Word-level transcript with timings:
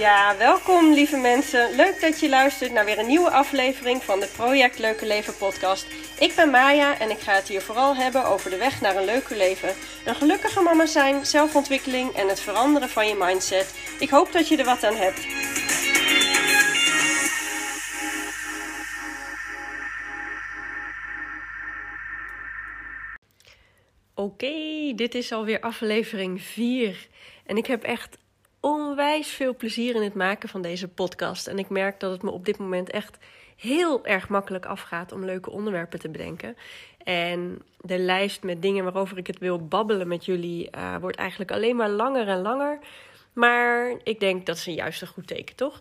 Ja, 0.00 0.36
welkom 0.36 0.92
lieve 0.92 1.16
mensen. 1.16 1.76
Leuk 1.76 2.00
dat 2.00 2.20
je 2.20 2.28
luistert 2.28 2.72
naar 2.72 2.84
weer 2.84 2.98
een 2.98 3.06
nieuwe 3.06 3.30
aflevering 3.30 4.02
van 4.02 4.20
de 4.20 4.26
Project 4.36 4.78
Leuke 4.78 5.06
Leven 5.06 5.36
podcast. 5.36 5.86
Ik 6.18 6.32
ben 6.36 6.50
Maya 6.50 6.98
en 6.98 7.10
ik 7.10 7.18
ga 7.18 7.34
het 7.34 7.48
hier 7.48 7.60
vooral 7.60 7.96
hebben 7.96 8.24
over 8.24 8.50
de 8.50 8.56
weg 8.56 8.80
naar 8.80 8.96
een 8.96 9.04
leuker 9.04 9.36
leven. 9.36 9.74
Een 10.04 10.14
gelukkige 10.14 10.60
mama 10.60 10.86
zijn, 10.86 11.26
zelfontwikkeling 11.26 12.12
en 12.12 12.28
het 12.28 12.40
veranderen 12.40 12.88
van 12.88 13.08
je 13.08 13.14
mindset. 13.18 13.74
Ik 13.98 14.10
hoop 14.10 14.32
dat 14.32 14.48
je 14.48 14.56
er 14.56 14.64
wat 14.64 14.84
aan 14.84 14.96
hebt. 14.96 15.26
Oké, 24.14 24.94
dit 24.94 25.14
is 25.14 25.32
alweer 25.32 25.60
aflevering 25.60 26.42
4. 26.42 27.08
En 27.46 27.56
ik 27.56 27.66
heb 27.66 27.82
echt 27.82 28.18
onwijs 28.60 29.28
veel 29.28 29.56
plezier 29.56 29.94
in 29.94 30.02
het 30.02 30.14
maken 30.14 30.48
van 30.48 30.62
deze 30.62 30.88
podcast. 30.88 31.46
En 31.46 31.58
ik 31.58 31.68
merk 31.68 32.00
dat 32.00 32.10
het 32.10 32.22
me 32.22 32.30
op 32.30 32.44
dit 32.44 32.58
moment 32.58 32.90
echt 32.90 33.18
heel 33.56 34.06
erg 34.06 34.28
makkelijk 34.28 34.66
afgaat 34.66 35.12
om 35.12 35.24
leuke 35.24 35.50
onderwerpen 35.50 35.98
te 35.98 36.08
bedenken. 36.08 36.56
En 37.04 37.62
de 37.80 37.98
lijst 37.98 38.42
met 38.42 38.62
dingen 38.62 38.84
waarover 38.84 39.18
ik 39.18 39.26
het 39.26 39.38
wil 39.38 39.66
babbelen 39.66 40.08
met 40.08 40.24
jullie 40.24 40.68
uh, 40.74 40.96
wordt 40.96 41.16
eigenlijk 41.16 41.50
alleen 41.50 41.76
maar 41.76 41.90
langer 41.90 42.28
en 42.28 42.42
langer. 42.42 42.78
Maar 43.32 43.94
ik 44.02 44.20
denk 44.20 44.46
dat 44.46 44.64
een 44.66 44.74
juist 44.74 45.02
een 45.02 45.08
goed 45.08 45.26
teken, 45.26 45.56
toch? 45.56 45.80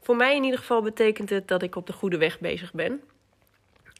Voor 0.00 0.16
mij 0.16 0.36
in 0.36 0.44
ieder 0.44 0.58
geval 0.58 0.82
betekent 0.82 1.30
het 1.30 1.48
dat 1.48 1.62
ik 1.62 1.76
op 1.76 1.86
de 1.86 1.92
goede 1.92 2.18
weg 2.18 2.40
bezig 2.40 2.72
ben. 2.72 3.00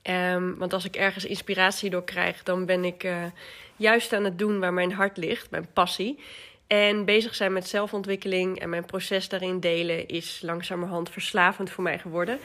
Um, 0.03 0.59
want 0.59 0.73
als 0.73 0.85
ik 0.85 0.97
ergens 0.97 1.25
inspiratie 1.25 1.91
door 1.91 2.05
krijg, 2.05 2.43
dan 2.43 2.67
ben 2.67 2.85
ik 2.85 3.05
uh, 3.05 3.25
juist 3.77 4.13
aan 4.13 4.25
het 4.25 4.39
doen 4.39 4.61
waar 4.61 4.73
mijn 4.73 4.93
hart 4.93 5.17
ligt, 5.17 5.51
mijn 5.51 5.73
passie. 5.73 6.19
En 6.69 7.05
bezig 7.05 7.35
zijn 7.35 7.53
met 7.53 7.69
zelfontwikkeling 7.69 8.61
en 8.61 8.69
mijn 8.69 8.85
proces 8.85 9.29
daarin 9.29 9.61
delen 9.61 10.09
is 10.09 10.41
langzamerhand 10.43 11.11
verslavend 11.11 11.71
voor 11.71 11.85
mij 11.85 11.99
geworden. 11.99 12.39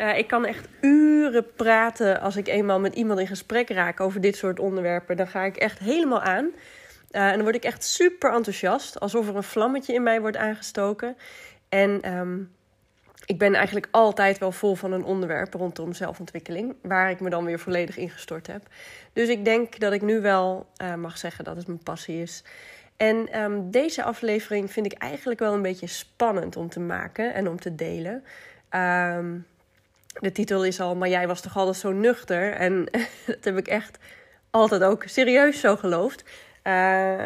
Uh, 0.00 0.18
ik 0.18 0.26
kan 0.26 0.44
echt 0.44 0.68
uren 0.80 1.46
praten 1.56 2.20
als 2.20 2.36
ik 2.36 2.46
eenmaal 2.48 2.80
met 2.80 2.94
iemand 2.94 3.20
in 3.20 3.26
gesprek 3.26 3.68
raak 3.68 4.00
over 4.00 4.20
dit 4.20 4.36
soort 4.36 4.58
onderwerpen. 4.58 5.16
Dan 5.16 5.28
ga 5.28 5.42
ik 5.42 5.56
echt 5.56 5.78
helemaal 5.78 6.20
aan. 6.20 6.44
Uh, 6.44 7.26
en 7.26 7.32
dan 7.32 7.42
word 7.42 7.54
ik 7.54 7.64
echt 7.64 7.84
super 7.84 8.32
enthousiast, 8.32 9.00
alsof 9.00 9.28
er 9.28 9.36
een 9.36 9.42
vlammetje 9.42 9.92
in 9.94 10.02
mij 10.02 10.20
wordt 10.20 10.36
aangestoken. 10.36 11.16
En 11.68 12.16
um, 12.16 12.54
ik 13.24 13.38
ben 13.38 13.54
eigenlijk 13.54 13.88
altijd 13.90 14.38
wel 14.38 14.52
vol 14.52 14.74
van 14.74 14.92
een 14.92 15.04
onderwerp 15.04 15.54
rondom 15.54 15.92
zelfontwikkeling, 15.92 16.74
waar 16.82 17.10
ik 17.10 17.20
me 17.20 17.30
dan 17.30 17.44
weer 17.44 17.58
volledig 17.58 17.96
ingestort 17.96 18.46
heb. 18.46 18.62
Dus 19.12 19.28
ik 19.28 19.44
denk 19.44 19.78
dat 19.78 19.92
ik 19.92 20.02
nu 20.02 20.20
wel 20.20 20.66
uh, 20.82 20.94
mag 20.94 21.18
zeggen 21.18 21.44
dat 21.44 21.56
het 21.56 21.66
mijn 21.66 21.82
passie 21.82 22.22
is. 22.22 22.42
En 22.96 23.42
um, 23.42 23.70
deze 23.70 24.02
aflevering 24.02 24.72
vind 24.72 24.86
ik 24.86 24.92
eigenlijk 24.92 25.40
wel 25.40 25.54
een 25.54 25.62
beetje 25.62 25.86
spannend 25.86 26.56
om 26.56 26.68
te 26.68 26.80
maken 26.80 27.34
en 27.34 27.48
om 27.48 27.60
te 27.60 27.74
delen. 27.74 28.24
Um, 28.70 29.46
de 30.20 30.32
titel 30.32 30.64
is 30.64 30.80
al, 30.80 30.96
maar 30.96 31.08
jij 31.08 31.26
was 31.26 31.40
toch 31.40 31.56
altijd 31.56 31.76
zo 31.76 31.92
nuchter? 31.92 32.52
En 32.52 32.84
dat 33.26 33.44
heb 33.44 33.58
ik 33.58 33.68
echt 33.68 33.98
altijd 34.50 34.82
ook 34.82 35.02
serieus 35.06 35.60
zo 35.60 35.76
geloofd. 35.76 36.24
Uh, 36.64 37.24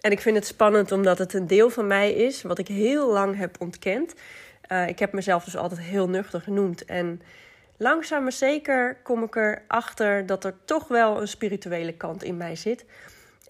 en 0.00 0.10
ik 0.10 0.20
vind 0.20 0.36
het 0.36 0.46
spannend 0.46 0.92
omdat 0.92 1.18
het 1.18 1.34
een 1.34 1.46
deel 1.46 1.70
van 1.70 1.86
mij 1.86 2.12
is 2.12 2.42
wat 2.42 2.58
ik 2.58 2.68
heel 2.68 3.12
lang 3.12 3.36
heb 3.36 3.56
ontkend. 3.60 4.14
Uh, 4.72 4.88
ik 4.88 4.98
heb 4.98 5.12
mezelf 5.12 5.44
dus 5.44 5.56
altijd 5.56 5.80
heel 5.80 6.08
nuchter 6.08 6.40
genoemd. 6.40 6.84
En 6.84 7.22
langzaam 7.76 8.22
maar 8.22 8.32
zeker 8.32 8.96
kom 9.02 9.22
ik 9.22 9.36
erachter 9.36 10.26
dat 10.26 10.44
er 10.44 10.54
toch 10.64 10.88
wel 10.88 11.20
een 11.20 11.28
spirituele 11.28 11.92
kant 11.92 12.22
in 12.22 12.36
mij 12.36 12.56
zit. 12.56 12.84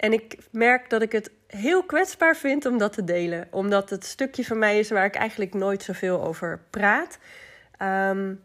En 0.01 0.12
ik 0.12 0.37
merk 0.51 0.91
dat 0.91 1.03
ik 1.03 1.12
het 1.12 1.31
heel 1.47 1.83
kwetsbaar 1.83 2.37
vind 2.37 2.67
om 2.67 2.79
dat 2.79 2.93
te 2.93 3.05
delen. 3.05 3.48
Omdat 3.51 3.91
het 3.91 4.05
stukje 4.05 4.45
van 4.45 4.59
mij 4.59 4.79
is 4.79 4.91
waar 4.91 5.05
ik 5.05 5.14
eigenlijk 5.14 5.55
nooit 5.55 5.83
zoveel 5.83 6.24
over 6.24 6.61
praat. 6.70 7.19
Um, 7.83 8.42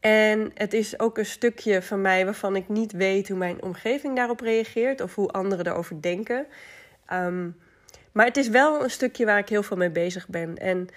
en 0.00 0.50
het 0.54 0.72
is 0.72 0.98
ook 0.98 1.18
een 1.18 1.26
stukje 1.26 1.82
van 1.82 2.00
mij 2.00 2.24
waarvan 2.24 2.56
ik 2.56 2.68
niet 2.68 2.92
weet 2.92 3.28
hoe 3.28 3.38
mijn 3.38 3.62
omgeving 3.62 4.16
daarop 4.16 4.40
reageert 4.40 5.00
of 5.00 5.14
hoe 5.14 5.28
anderen 5.28 5.66
erover 5.66 6.02
denken. 6.02 6.46
Um, 7.12 7.56
maar 8.12 8.26
het 8.26 8.36
is 8.36 8.48
wel 8.48 8.82
een 8.82 8.90
stukje 8.90 9.24
waar 9.24 9.38
ik 9.38 9.48
heel 9.48 9.62
veel 9.62 9.76
mee 9.76 9.90
bezig 9.90 10.28
ben. 10.28 10.56
En 10.56 10.88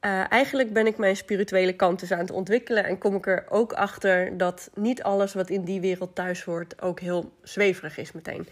uh, 0.00 0.32
eigenlijk 0.32 0.72
ben 0.72 0.86
ik 0.86 0.96
mijn 0.96 1.16
spirituele 1.16 1.72
kant 1.72 2.00
dus 2.00 2.12
aan 2.12 2.18
het 2.18 2.30
ontwikkelen. 2.30 2.84
En 2.84 2.98
kom 2.98 3.14
ik 3.14 3.26
er 3.26 3.44
ook 3.48 3.72
achter 3.72 4.36
dat 4.36 4.70
niet 4.74 5.02
alles 5.02 5.34
wat 5.34 5.50
in 5.50 5.64
die 5.64 5.80
wereld 5.80 6.14
thuis 6.14 6.44
hoort 6.44 6.82
ook 6.82 7.00
heel 7.00 7.32
zweverig 7.42 7.98
is 7.98 8.12
meteen. 8.12 8.48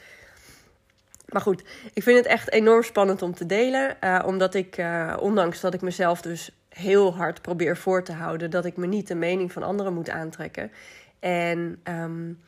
Maar 1.33 1.43
goed, 1.43 1.65
ik 1.93 2.03
vind 2.03 2.17
het 2.17 2.27
echt 2.27 2.51
enorm 2.51 2.83
spannend 2.83 3.23
om 3.23 3.35
te 3.35 3.47
delen. 3.47 3.97
Uh, 4.05 4.23
omdat 4.27 4.55
ik, 4.55 4.79
uh, 4.79 5.17
ondanks 5.21 5.61
dat 5.61 5.75
ik 5.75 5.81
mezelf 5.81 6.21
dus 6.21 6.51
heel 6.69 7.15
hard 7.15 7.43
probeer 7.43 7.77
voor 7.77 8.05
te 8.05 8.13
houden, 8.13 8.51
dat 8.51 8.65
ik 8.65 8.77
me 8.77 8.87
niet 8.87 9.09
de 9.09 9.15
mening 9.15 9.53
van 9.53 9.63
anderen 9.63 9.95
moet 9.95 10.11
aantrekken. 10.11 10.73
En 11.21 11.81
um, 11.85 12.41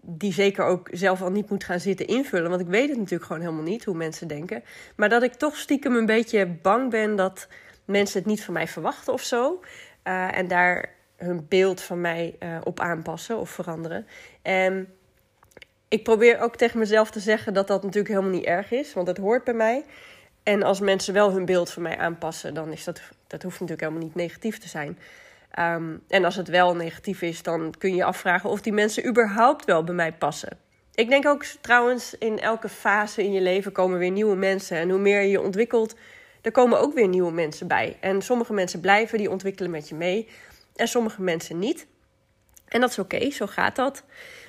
die 0.00 0.32
zeker 0.32 0.64
ook 0.64 0.88
zelf 0.92 1.22
al 1.22 1.30
niet 1.30 1.50
moet 1.50 1.64
gaan 1.64 1.80
zitten 1.80 2.06
invullen. 2.06 2.50
Want 2.50 2.60
ik 2.60 2.66
weet 2.66 2.88
het 2.88 2.98
natuurlijk 2.98 3.24
gewoon 3.24 3.42
helemaal 3.42 3.62
niet 3.62 3.84
hoe 3.84 3.96
mensen 3.96 4.28
denken. 4.28 4.62
Maar 4.96 5.08
dat 5.08 5.22
ik 5.22 5.34
toch 5.34 5.56
stiekem 5.56 5.94
een 5.94 6.06
beetje 6.06 6.46
bang 6.46 6.90
ben 6.90 7.16
dat 7.16 7.48
mensen 7.84 8.18
het 8.18 8.28
niet 8.28 8.44
van 8.44 8.54
mij 8.54 8.68
verwachten 8.68 9.12
of 9.12 9.22
zo. 9.22 9.60
Uh, 10.04 10.36
en 10.36 10.48
daar 10.48 10.88
hun 11.16 11.46
beeld 11.48 11.80
van 11.82 12.00
mij 12.00 12.38
op 12.64 12.80
aanpassen 12.80 13.38
of 13.38 13.50
veranderen. 13.50 14.06
En 14.42 14.88
ik 15.94 16.02
probeer 16.02 16.40
ook 16.40 16.56
tegen 16.56 16.78
mezelf 16.78 17.10
te 17.10 17.20
zeggen 17.20 17.54
dat 17.54 17.66
dat 17.66 17.82
natuurlijk 17.82 18.14
helemaal 18.14 18.30
niet 18.30 18.44
erg 18.44 18.70
is, 18.70 18.92
want 18.94 19.06
het 19.06 19.16
hoort 19.16 19.44
bij 19.44 19.54
mij. 19.54 19.84
En 20.42 20.62
als 20.62 20.80
mensen 20.80 21.14
wel 21.14 21.32
hun 21.32 21.44
beeld 21.44 21.70
van 21.70 21.82
mij 21.82 21.98
aanpassen, 21.98 22.54
dan 22.54 22.72
is 22.72 22.84
dat, 22.84 23.00
dat 23.26 23.42
hoeft 23.42 23.60
natuurlijk 23.60 23.88
helemaal 23.88 24.06
niet 24.06 24.14
negatief 24.14 24.58
te 24.58 24.68
zijn. 24.68 24.98
Um, 25.58 26.02
en 26.08 26.24
als 26.24 26.36
het 26.36 26.48
wel 26.48 26.76
negatief 26.76 27.22
is, 27.22 27.42
dan 27.42 27.74
kun 27.78 27.90
je 27.90 27.96
je 27.96 28.04
afvragen 28.04 28.50
of 28.50 28.60
die 28.60 28.72
mensen 28.72 29.06
überhaupt 29.06 29.64
wel 29.64 29.84
bij 29.84 29.94
mij 29.94 30.12
passen. 30.12 30.58
Ik 30.94 31.08
denk 31.08 31.26
ook 31.26 31.44
trouwens, 31.44 32.18
in 32.18 32.40
elke 32.40 32.68
fase 32.68 33.22
in 33.22 33.32
je 33.32 33.40
leven 33.40 33.72
komen 33.72 33.98
weer 33.98 34.10
nieuwe 34.10 34.36
mensen. 34.36 34.76
En 34.76 34.90
hoe 34.90 34.98
meer 34.98 35.20
je 35.20 35.30
je 35.30 35.40
ontwikkelt, 35.40 35.94
er 36.42 36.52
komen 36.52 36.80
ook 36.80 36.94
weer 36.94 37.08
nieuwe 37.08 37.32
mensen 37.32 37.66
bij. 37.66 37.96
En 38.00 38.22
sommige 38.22 38.52
mensen 38.52 38.80
blijven, 38.80 39.18
die 39.18 39.30
ontwikkelen 39.30 39.70
met 39.70 39.88
je 39.88 39.94
mee. 39.94 40.28
En 40.76 40.88
sommige 40.88 41.22
mensen 41.22 41.58
niet. 41.58 41.86
En 42.68 42.80
dat 42.80 42.90
is 42.90 42.98
oké, 42.98 43.30
zo 43.30 43.46
gaat 43.46 43.76
dat. 43.76 44.04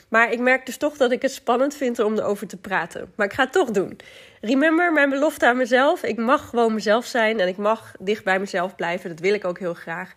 Maar 0.07 0.31
ik 0.31 0.39
merk 0.39 0.65
dus 0.65 0.77
toch 0.77 0.97
dat 0.97 1.11
ik 1.11 1.21
het 1.21 1.31
spannend 1.31 1.75
vind 1.75 1.99
om 1.99 2.17
erover 2.17 2.47
te 2.47 2.57
praten. 2.57 3.11
Maar 3.15 3.25
ik 3.25 3.33
ga 3.33 3.43
het 3.43 3.51
toch 3.51 3.71
doen. 3.71 3.97
Remember 4.41 4.93
mijn 4.93 5.09
belofte 5.09 5.47
aan 5.47 5.57
mezelf. 5.57 6.03
Ik 6.03 6.17
mag 6.17 6.49
gewoon 6.49 6.73
mezelf 6.73 7.05
zijn 7.05 7.39
en 7.39 7.47
ik 7.47 7.57
mag 7.57 7.93
dicht 7.99 8.23
bij 8.23 8.39
mezelf 8.39 8.75
blijven. 8.75 9.09
Dat 9.09 9.19
wil 9.19 9.33
ik 9.33 9.45
ook 9.45 9.59
heel 9.59 9.73
graag. 9.73 10.13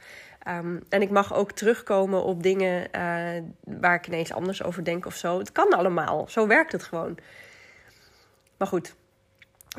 Um, 0.49 0.85
en 0.89 1.03
ik 1.03 1.11
mag 1.11 1.35
ook 1.35 1.53
terugkomen 1.53 2.23
op 2.23 2.43
dingen 2.43 2.89
uh, 2.97 3.43
waar 3.79 3.95
ik 3.95 4.07
ineens 4.07 4.33
anders 4.33 4.63
over 4.63 4.85
denk 4.85 5.07
of 5.07 5.15
zo. 5.15 5.39
Het 5.39 5.53
kan 5.53 5.73
allemaal. 5.73 6.27
Zo 6.29 6.47
werkt 6.47 6.73
het 6.73 6.83
gewoon. 6.83 7.19
Maar 8.57 8.69
goed, 8.69 8.95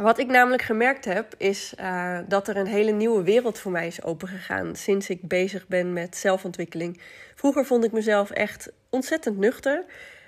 wat 0.01 0.19
ik 0.19 0.27
namelijk 0.27 0.61
gemerkt 0.61 1.05
heb, 1.05 1.33
is 1.37 1.73
uh, 1.79 2.19
dat 2.27 2.47
er 2.47 2.57
een 2.57 2.67
hele 2.67 2.91
nieuwe 2.91 3.23
wereld 3.23 3.59
voor 3.59 3.71
mij 3.71 3.87
is 3.87 4.03
opengegaan 4.03 4.75
sinds 4.75 5.09
ik 5.09 5.27
bezig 5.27 5.67
ben 5.67 5.93
met 5.93 6.17
zelfontwikkeling. 6.17 7.01
Vroeger 7.35 7.65
vond 7.65 7.83
ik 7.83 7.91
mezelf 7.91 8.29
echt 8.29 8.71
ontzettend 8.89 9.37
nuchter. 9.37 9.85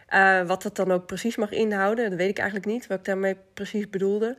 Uh, 0.09 0.41
wat 0.41 0.61
dat 0.61 0.75
dan 0.75 0.91
ook 0.91 1.05
precies 1.05 1.35
mag 1.35 1.51
inhouden, 1.51 2.09
dat 2.09 2.17
weet 2.17 2.29
ik 2.29 2.37
eigenlijk 2.37 2.67
niet, 2.67 2.87
wat 2.87 2.97
ik 2.97 3.05
daarmee 3.05 3.35
precies 3.53 3.89
bedoelde. 3.89 4.37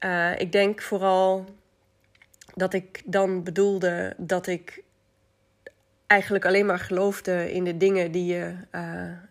Uh, 0.00 0.40
ik 0.40 0.52
denk 0.52 0.82
vooral 0.82 1.44
dat 2.54 2.74
ik 2.74 3.02
dan 3.04 3.42
bedoelde 3.42 4.14
dat 4.16 4.46
ik 4.46 4.82
eigenlijk 6.06 6.44
alleen 6.44 6.66
maar 6.66 6.78
geloofde 6.78 7.52
in 7.52 7.64
de 7.64 7.76
dingen 7.76 8.12
die 8.12 8.34
je, 8.34 8.54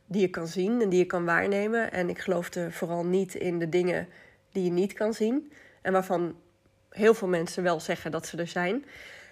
die 0.05 0.21
je 0.21 0.29
kan 0.29 0.47
zien 0.47 0.81
en 0.81 0.89
die 0.89 0.99
je 0.99 1.05
kan 1.05 1.25
waarnemen. 1.25 1.91
En 1.91 2.09
ik 2.09 2.19
geloofde 2.19 2.71
vooral 2.71 3.05
niet 3.05 3.35
in 3.35 3.59
de 3.59 3.69
dingen 3.69 4.07
die 4.53 4.63
je 4.63 4.71
niet 4.71 4.93
kan 4.93 5.13
zien. 5.13 5.51
En 5.81 5.93
waarvan 5.93 6.35
heel 6.89 7.13
veel 7.13 7.27
mensen 7.27 7.63
wel 7.63 7.79
zeggen 7.79 8.11
dat 8.11 8.27
ze 8.27 8.37
er 8.37 8.47
zijn. 8.47 8.85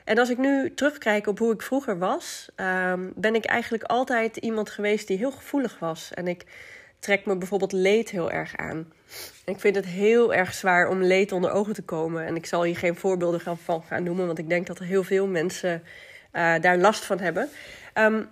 En 0.04 0.18
als 0.18 0.30
ik 0.30 0.38
nu 0.38 0.74
terugkijk 0.74 1.28
op 1.28 1.40
hoe 1.40 1.54
ik 1.54 1.62
vroeger 1.62 1.98
was, 1.98 2.50
um, 2.56 3.14
ben 3.16 3.36
ik 3.36 3.46
eigenlijk 3.46 3.84
altijd 3.84 4.38
iemand 4.38 4.70
geweest 4.70 5.08
die 5.08 5.18
heel 5.18 5.32
gevoelig 5.32 5.80
was. 5.80 6.14
En 6.14 6.28
ik 6.28 6.46
trek 7.00 7.26
me 7.26 7.38
bijvoorbeeld 7.38 7.72
leed 7.72 8.10
heel 8.10 8.32
erg 8.32 8.58
aan. 8.58 8.94
Ik 9.46 9.60
vind 9.60 9.76
het 9.76 9.86
heel 9.86 10.34
erg 10.34 10.54
zwaar 10.54 10.88
om 10.88 11.04
leed 11.04 11.32
onder 11.32 11.52
ogen 11.52 11.74
te 11.74 11.82
komen. 11.82 12.26
En 12.26 12.36
ik 12.36 12.46
zal 12.46 12.64
hier 12.64 12.78
geen 12.78 12.96
voorbeelden 12.96 13.58
van 13.58 13.84
gaan 13.84 14.04
noemen, 14.04 14.26
want 14.26 14.38
ik 14.38 14.50
denk 14.50 14.68
dat 14.68 14.80
er 14.80 14.86
heel 14.86 15.04
veel 15.04 15.28
mensen 15.28 15.84
uh, 16.34 16.56
daar 16.62 16.78
last 16.78 17.06
van 17.06 17.20
hebben. 17.20 17.50
Um, 17.94 18.30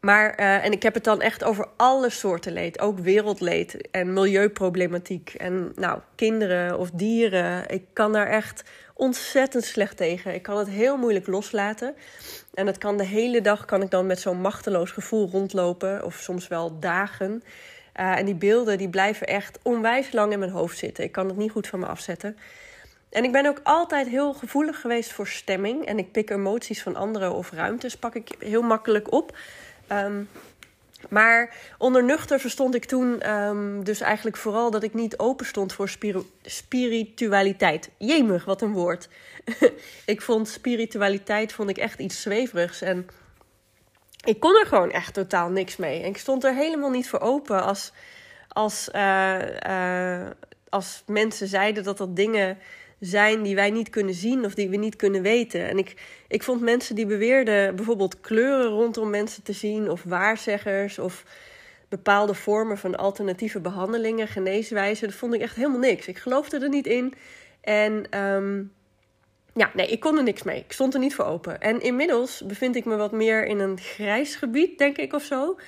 maar, 0.00 0.40
uh, 0.40 0.64
en 0.64 0.72
ik 0.72 0.82
heb 0.82 0.94
het 0.94 1.04
dan 1.04 1.20
echt 1.20 1.44
over 1.44 1.66
alle 1.76 2.10
soorten 2.10 2.52
leed. 2.52 2.80
Ook 2.80 2.98
wereldleed 2.98 3.88
en 3.90 4.12
milieuproblematiek. 4.12 5.34
En 5.34 5.72
nou, 5.74 6.00
kinderen 6.14 6.78
of 6.78 6.90
dieren. 6.90 7.68
Ik 7.68 7.84
kan 7.92 8.12
daar 8.12 8.26
echt 8.26 8.62
ontzettend 8.94 9.64
slecht 9.64 9.96
tegen. 9.96 10.34
Ik 10.34 10.42
kan 10.42 10.58
het 10.58 10.68
heel 10.68 10.96
moeilijk 10.96 11.26
loslaten. 11.26 11.94
En 12.54 12.66
dat 12.66 12.78
kan 12.78 12.96
de 12.96 13.04
hele 13.04 13.40
dag 13.40 13.64
kan 13.64 13.82
ik 13.82 13.90
dan 13.90 14.06
met 14.06 14.20
zo'n 14.20 14.40
machteloos 14.40 14.90
gevoel 14.90 15.28
rondlopen. 15.30 16.04
Of 16.04 16.14
soms 16.14 16.48
wel 16.48 16.78
dagen. 16.78 17.42
Uh, 18.00 18.18
en 18.18 18.24
die 18.24 18.34
beelden 18.34 18.78
die 18.78 18.88
blijven 18.88 19.26
echt 19.26 19.58
onwijs 19.62 20.12
lang 20.12 20.32
in 20.32 20.38
mijn 20.38 20.50
hoofd 20.50 20.78
zitten. 20.78 21.04
Ik 21.04 21.12
kan 21.12 21.28
het 21.28 21.36
niet 21.36 21.50
goed 21.50 21.66
van 21.66 21.78
me 21.78 21.86
afzetten. 21.86 22.36
En 23.10 23.24
ik 23.24 23.32
ben 23.32 23.46
ook 23.46 23.60
altijd 23.62 24.08
heel 24.08 24.34
gevoelig 24.34 24.80
geweest 24.80 25.12
voor 25.12 25.26
stemming. 25.26 25.86
En 25.86 25.98
ik 25.98 26.12
pik 26.12 26.30
emoties 26.30 26.82
van 26.82 26.96
anderen 26.96 27.32
of 27.32 27.50
ruimtes 27.50 27.96
pak 27.96 28.14
ik 28.14 28.34
heel 28.38 28.62
makkelijk 28.62 29.12
op. 29.12 29.36
Ehm, 29.88 30.22
maar 31.08 31.56
onder 31.78 32.04
nuchter 32.04 32.40
verstond 32.40 32.74
ik 32.74 32.84
toen 32.84 33.30
um, 33.30 33.84
dus 33.84 34.00
eigenlijk 34.00 34.36
vooral 34.36 34.70
dat 34.70 34.82
ik 34.82 34.94
niet 34.94 35.18
open 35.18 35.46
stond 35.46 35.72
voor 35.72 35.90
spiritualiteit. 36.42 37.90
Jemig, 37.98 38.44
wat 38.44 38.62
een 38.62 38.72
woord. 38.72 39.08
ik 40.04 40.22
vond 40.22 40.48
spiritualiteit 40.48 41.52
vond 41.52 41.70
ik 41.70 41.78
echt 41.78 41.98
iets 41.98 42.22
zweverigs. 42.22 42.82
En 42.82 43.06
ik 44.24 44.40
kon 44.40 44.58
er 44.60 44.66
gewoon 44.66 44.90
echt 44.90 45.14
totaal 45.14 45.48
niks 45.48 45.76
mee. 45.76 46.02
En 46.02 46.08
ik 46.08 46.18
stond 46.18 46.44
er 46.44 46.54
helemaal 46.54 46.90
niet 46.90 47.08
voor 47.08 47.20
open 47.20 47.62
als, 47.62 47.92
als, 48.48 48.88
uh, 48.94 49.38
uh, 49.68 50.26
als 50.68 51.02
mensen 51.06 51.48
zeiden 51.48 51.84
dat 51.84 51.98
dat 51.98 52.16
dingen 52.16 52.58
zijn 53.00 53.42
die 53.42 53.54
wij 53.54 53.70
niet 53.70 53.90
kunnen 53.90 54.14
zien 54.14 54.44
of 54.44 54.54
die 54.54 54.68
we 54.68 54.76
niet 54.76 54.96
kunnen 54.96 55.22
weten. 55.22 55.68
En 55.68 55.78
ik, 55.78 55.94
ik 56.28 56.42
vond 56.42 56.60
mensen 56.60 56.94
die 56.94 57.06
beweerden 57.06 57.76
bijvoorbeeld 57.76 58.20
kleuren 58.20 58.66
rondom 58.66 59.10
mensen 59.10 59.42
te 59.42 59.52
zien, 59.52 59.90
of 59.90 60.02
waarzeggers, 60.02 60.98
of 60.98 61.24
bepaalde 61.88 62.34
vormen 62.34 62.78
van 62.78 62.96
alternatieve 62.96 63.60
behandelingen, 63.60 64.28
geneeswijzen, 64.28 65.08
dat 65.08 65.16
vond 65.16 65.34
ik 65.34 65.40
echt 65.40 65.56
helemaal 65.56 65.78
niks. 65.78 66.06
Ik 66.06 66.18
geloofde 66.18 66.58
er 66.58 66.68
niet 66.68 66.86
in. 66.86 67.14
En 67.60 68.20
um, 68.20 68.72
ja, 69.54 69.70
nee, 69.74 69.86
ik 69.86 70.00
kon 70.00 70.16
er 70.16 70.22
niks 70.22 70.42
mee. 70.42 70.58
Ik 70.58 70.72
stond 70.72 70.94
er 70.94 71.00
niet 71.00 71.14
voor 71.14 71.24
open. 71.24 71.60
En 71.60 71.80
inmiddels 71.80 72.42
bevind 72.46 72.76
ik 72.76 72.84
me 72.84 72.96
wat 72.96 73.12
meer 73.12 73.46
in 73.46 73.58
een 73.58 73.78
grijs 73.78 74.34
gebied, 74.34 74.78
denk 74.78 74.96
ik 74.96 75.12
of 75.12 75.22
zo. 75.22 75.58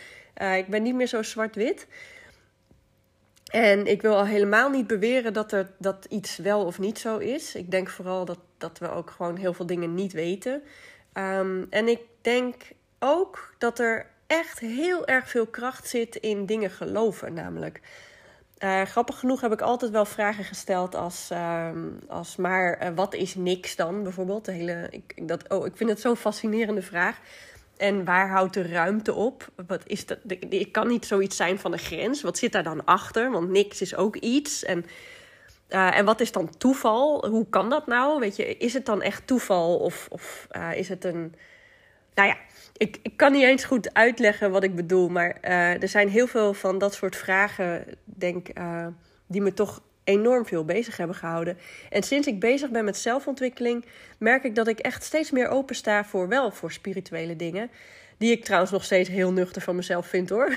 Uh, 0.43 0.57
ik 0.57 0.67
ben 0.67 0.83
niet 0.83 0.95
meer 0.95 1.07
zo 1.07 1.23
zwart-wit. 1.23 1.87
En 3.51 3.87
ik 3.87 4.03
wil 4.03 4.17
al 4.17 4.27
helemaal 4.27 4.71
niet 4.71 4.87
beweren 4.87 5.33
dat, 5.33 5.53
er, 5.53 5.71
dat 5.79 6.07
iets 6.09 6.37
wel 6.37 6.65
of 6.65 6.79
niet 6.79 6.99
zo 6.99 7.19
is. 7.19 7.55
Ik 7.55 7.71
denk 7.71 7.89
vooral 7.89 8.25
dat, 8.25 8.39
dat 8.59 8.79
we 8.79 8.91
ook 8.91 9.11
gewoon 9.11 9.37
heel 9.37 9.53
veel 9.53 9.67
dingen 9.67 9.95
niet 9.95 10.13
weten. 10.13 10.63
Um, 11.15 11.67
en 11.71 11.89
ik 11.89 12.01
denk 12.21 12.55
ook 12.99 13.55
dat 13.59 13.79
er 13.79 14.07
echt 14.27 14.59
heel 14.59 15.07
erg 15.07 15.29
veel 15.29 15.47
kracht 15.47 15.89
zit 15.89 16.17
in 16.17 16.47
dingen 16.47 16.71
geloven. 16.71 17.35
Namelijk, 17.35 17.81
uh, 18.59 18.83
grappig 18.83 19.19
genoeg 19.19 19.41
heb 19.41 19.53
ik 19.53 19.61
altijd 19.61 19.91
wel 19.91 20.05
vragen 20.05 20.45
gesteld 20.45 20.95
als, 20.95 21.29
uh, 21.33 21.71
als 22.09 22.37
maar 22.37 22.83
uh, 22.83 22.89
wat 22.95 23.15
is 23.15 23.35
niks 23.35 23.77
dan 23.77 24.03
bijvoorbeeld? 24.03 24.45
De 24.45 24.53
hele, 24.53 24.87
ik, 24.91 25.29
dat, 25.29 25.49
oh, 25.49 25.67
ik 25.67 25.77
vind 25.77 25.91
het 25.91 26.01
zo'n 26.01 26.17
fascinerende 26.17 26.83
vraag. 26.83 27.19
En 27.81 28.05
waar 28.05 28.29
houdt 28.29 28.55
de 28.55 28.63
ruimte 28.63 29.15
op? 29.15 29.49
Wat 29.67 29.83
is 29.87 30.07
dat? 30.07 30.19
Ik 30.49 30.73
kan 30.73 30.89
niet 30.89 31.07
zoiets 31.07 31.37
zijn 31.37 31.59
van 31.59 31.73
een 31.73 31.79
grens. 31.79 32.23
Wat 32.23 32.39
zit 32.39 32.53
daar 32.53 32.63
dan 32.63 32.85
achter? 32.85 33.31
Want 33.31 33.49
niks 33.49 33.81
is 33.81 33.97
ook 33.97 34.17
iets. 34.17 34.65
En, 34.65 34.87
uh, 35.69 35.99
en 35.99 36.05
wat 36.05 36.21
is 36.21 36.33
dan 36.33 36.57
toeval? 36.59 37.29
Hoe 37.29 37.47
kan 37.51 37.71
dat 37.71 37.87
nou? 37.87 38.21
Weet 38.21 38.37
je, 38.37 38.57
is 38.57 38.73
het 38.73 38.87
dan 38.87 39.03
echt 39.03 39.27
toeval? 39.27 39.79
Of, 39.79 40.07
of 40.11 40.47
uh, 40.53 40.77
is 40.77 40.89
het 40.89 41.05
een. 41.05 41.35
Nou 42.15 42.29
ja, 42.29 42.37
ik, 42.77 42.99
ik 43.03 43.17
kan 43.17 43.33
niet 43.33 43.45
eens 43.45 43.65
goed 43.65 43.95
uitleggen 43.95 44.51
wat 44.51 44.63
ik 44.63 44.75
bedoel. 44.75 45.09
Maar 45.09 45.39
uh, 45.45 45.83
er 45.83 45.89
zijn 45.89 46.09
heel 46.09 46.27
veel 46.27 46.55
van 46.55 46.79
dat 46.79 46.95
soort 46.95 47.17
vragen, 47.17 47.85
denk 48.05 48.49
die 49.27 49.41
me 49.41 49.55
toch 49.55 49.83
enorm 50.05 50.47
veel 50.47 50.65
bezig 50.65 50.97
hebben 50.97 51.17
gehouden. 51.17 51.59
En 51.91 52.03
sinds 52.03 52.27
ik 52.27 52.41
bezig 52.41 52.71
ben 52.71 52.85
met 52.85 52.97
zelfontwikkeling, 52.97 53.85
merk 54.19 54.45
ik 54.45 54.55
dat 54.55 54.69
ik 54.69 54.79
echt 54.79 55.05
steeds 55.05 55.31
meer 55.31 55.49
open 55.49 55.75
sta 55.75 56.05
voor 56.05 56.29
wel 56.29 56.51
voor 56.51 56.73
spirituele 56.73 57.37
dingen. 57.37 57.71
Die 58.19 58.33
ik 58.33 58.45
trouwens 58.45 58.73
nog 58.73 58.85
steeds 58.85 59.09
heel 59.09 59.33
nuchter 59.33 59.63
van 59.63 59.77
mezelf 59.77 60.07
vind 60.07 60.31
hoor. 60.31 60.57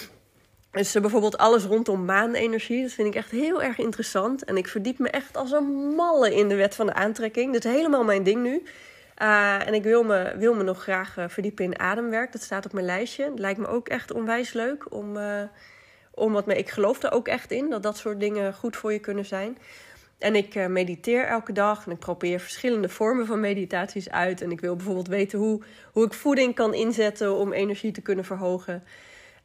dus 0.70 0.96
uh, 0.96 1.02
bijvoorbeeld 1.02 1.38
alles 1.38 1.64
rondom 1.64 2.04
maanenergie, 2.04 2.82
dat 2.82 2.92
vind 2.92 3.08
ik 3.08 3.14
echt 3.14 3.30
heel 3.30 3.62
erg 3.62 3.78
interessant. 3.78 4.44
En 4.44 4.56
ik 4.56 4.68
verdiep 4.68 4.98
me 4.98 5.10
echt 5.10 5.36
als 5.36 5.52
een 5.52 5.94
malle 5.96 6.34
in 6.34 6.48
de 6.48 6.54
wet 6.54 6.74
van 6.74 6.86
de 6.86 6.94
aantrekking. 6.94 7.52
Dat 7.52 7.64
is 7.64 7.72
helemaal 7.72 8.04
mijn 8.04 8.22
ding 8.22 8.42
nu. 8.42 8.62
Uh, 9.22 9.66
en 9.66 9.74
ik 9.74 9.82
wil 9.82 10.02
me, 10.02 10.34
wil 10.36 10.54
me 10.54 10.62
nog 10.62 10.82
graag 10.82 11.16
uh, 11.16 11.24
verdiepen 11.28 11.64
in 11.64 11.78
ademwerk. 11.78 12.32
Dat 12.32 12.42
staat 12.42 12.64
op 12.64 12.72
mijn 12.72 12.86
lijstje. 12.86 13.24
Het 13.24 13.38
lijkt 13.38 13.60
me 13.60 13.66
ook 13.66 13.88
echt 13.88 14.12
onwijs 14.12 14.52
leuk 14.52 14.92
om 14.92 15.16
omdat 16.18 16.48
ik 16.48 16.68
geloof 16.70 17.02
er 17.02 17.12
ook 17.12 17.28
echt 17.28 17.52
in 17.52 17.70
dat 17.70 17.82
dat 17.82 17.96
soort 17.96 18.20
dingen 18.20 18.54
goed 18.54 18.76
voor 18.76 18.92
je 18.92 18.98
kunnen 18.98 19.26
zijn. 19.26 19.58
En 20.18 20.34
ik 20.34 20.54
uh, 20.54 20.66
mediteer 20.66 21.24
elke 21.24 21.52
dag 21.52 21.86
en 21.86 21.92
ik 21.92 21.98
probeer 21.98 22.40
verschillende 22.40 22.88
vormen 22.88 23.26
van 23.26 23.40
meditaties 23.40 24.10
uit. 24.10 24.42
En 24.42 24.50
ik 24.50 24.60
wil 24.60 24.76
bijvoorbeeld 24.76 25.08
weten 25.08 25.38
hoe, 25.38 25.62
hoe 25.92 26.04
ik 26.04 26.12
voeding 26.12 26.54
kan 26.54 26.74
inzetten 26.74 27.34
om 27.34 27.52
energie 27.52 27.92
te 27.92 28.00
kunnen 28.00 28.24
verhogen. 28.24 28.84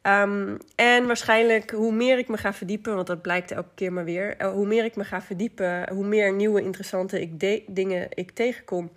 Um, 0.02 0.56
en 0.74 1.06
waarschijnlijk 1.06 1.70
hoe 1.70 1.92
meer 1.92 2.18
ik 2.18 2.28
me 2.28 2.36
ga 2.36 2.52
verdiepen, 2.52 2.94
want 2.94 3.06
dat 3.06 3.22
blijkt 3.22 3.50
elke 3.50 3.74
keer 3.74 3.92
maar 3.92 4.04
weer. 4.04 4.34
Uh, 4.40 4.52
hoe 4.52 4.66
meer 4.66 4.84
ik 4.84 4.96
me 4.96 5.04
ga 5.04 5.22
verdiepen, 5.22 5.92
hoe 5.92 6.06
meer 6.06 6.32
nieuwe 6.32 6.62
interessante 6.62 7.20
ik 7.20 7.62
dingen 7.66 8.06
ik 8.10 8.30
tegenkom. 8.30 8.90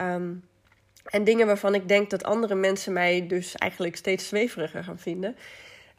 Um, 0.00 0.44
en 1.04 1.24
dingen 1.24 1.46
waarvan 1.46 1.74
ik 1.74 1.88
denk 1.88 2.10
dat 2.10 2.24
andere 2.24 2.54
mensen 2.54 2.92
mij 2.92 3.26
dus 3.26 3.54
eigenlijk 3.54 3.96
steeds 3.96 4.28
zweveriger 4.28 4.84
gaan 4.84 4.98
vinden. 4.98 5.36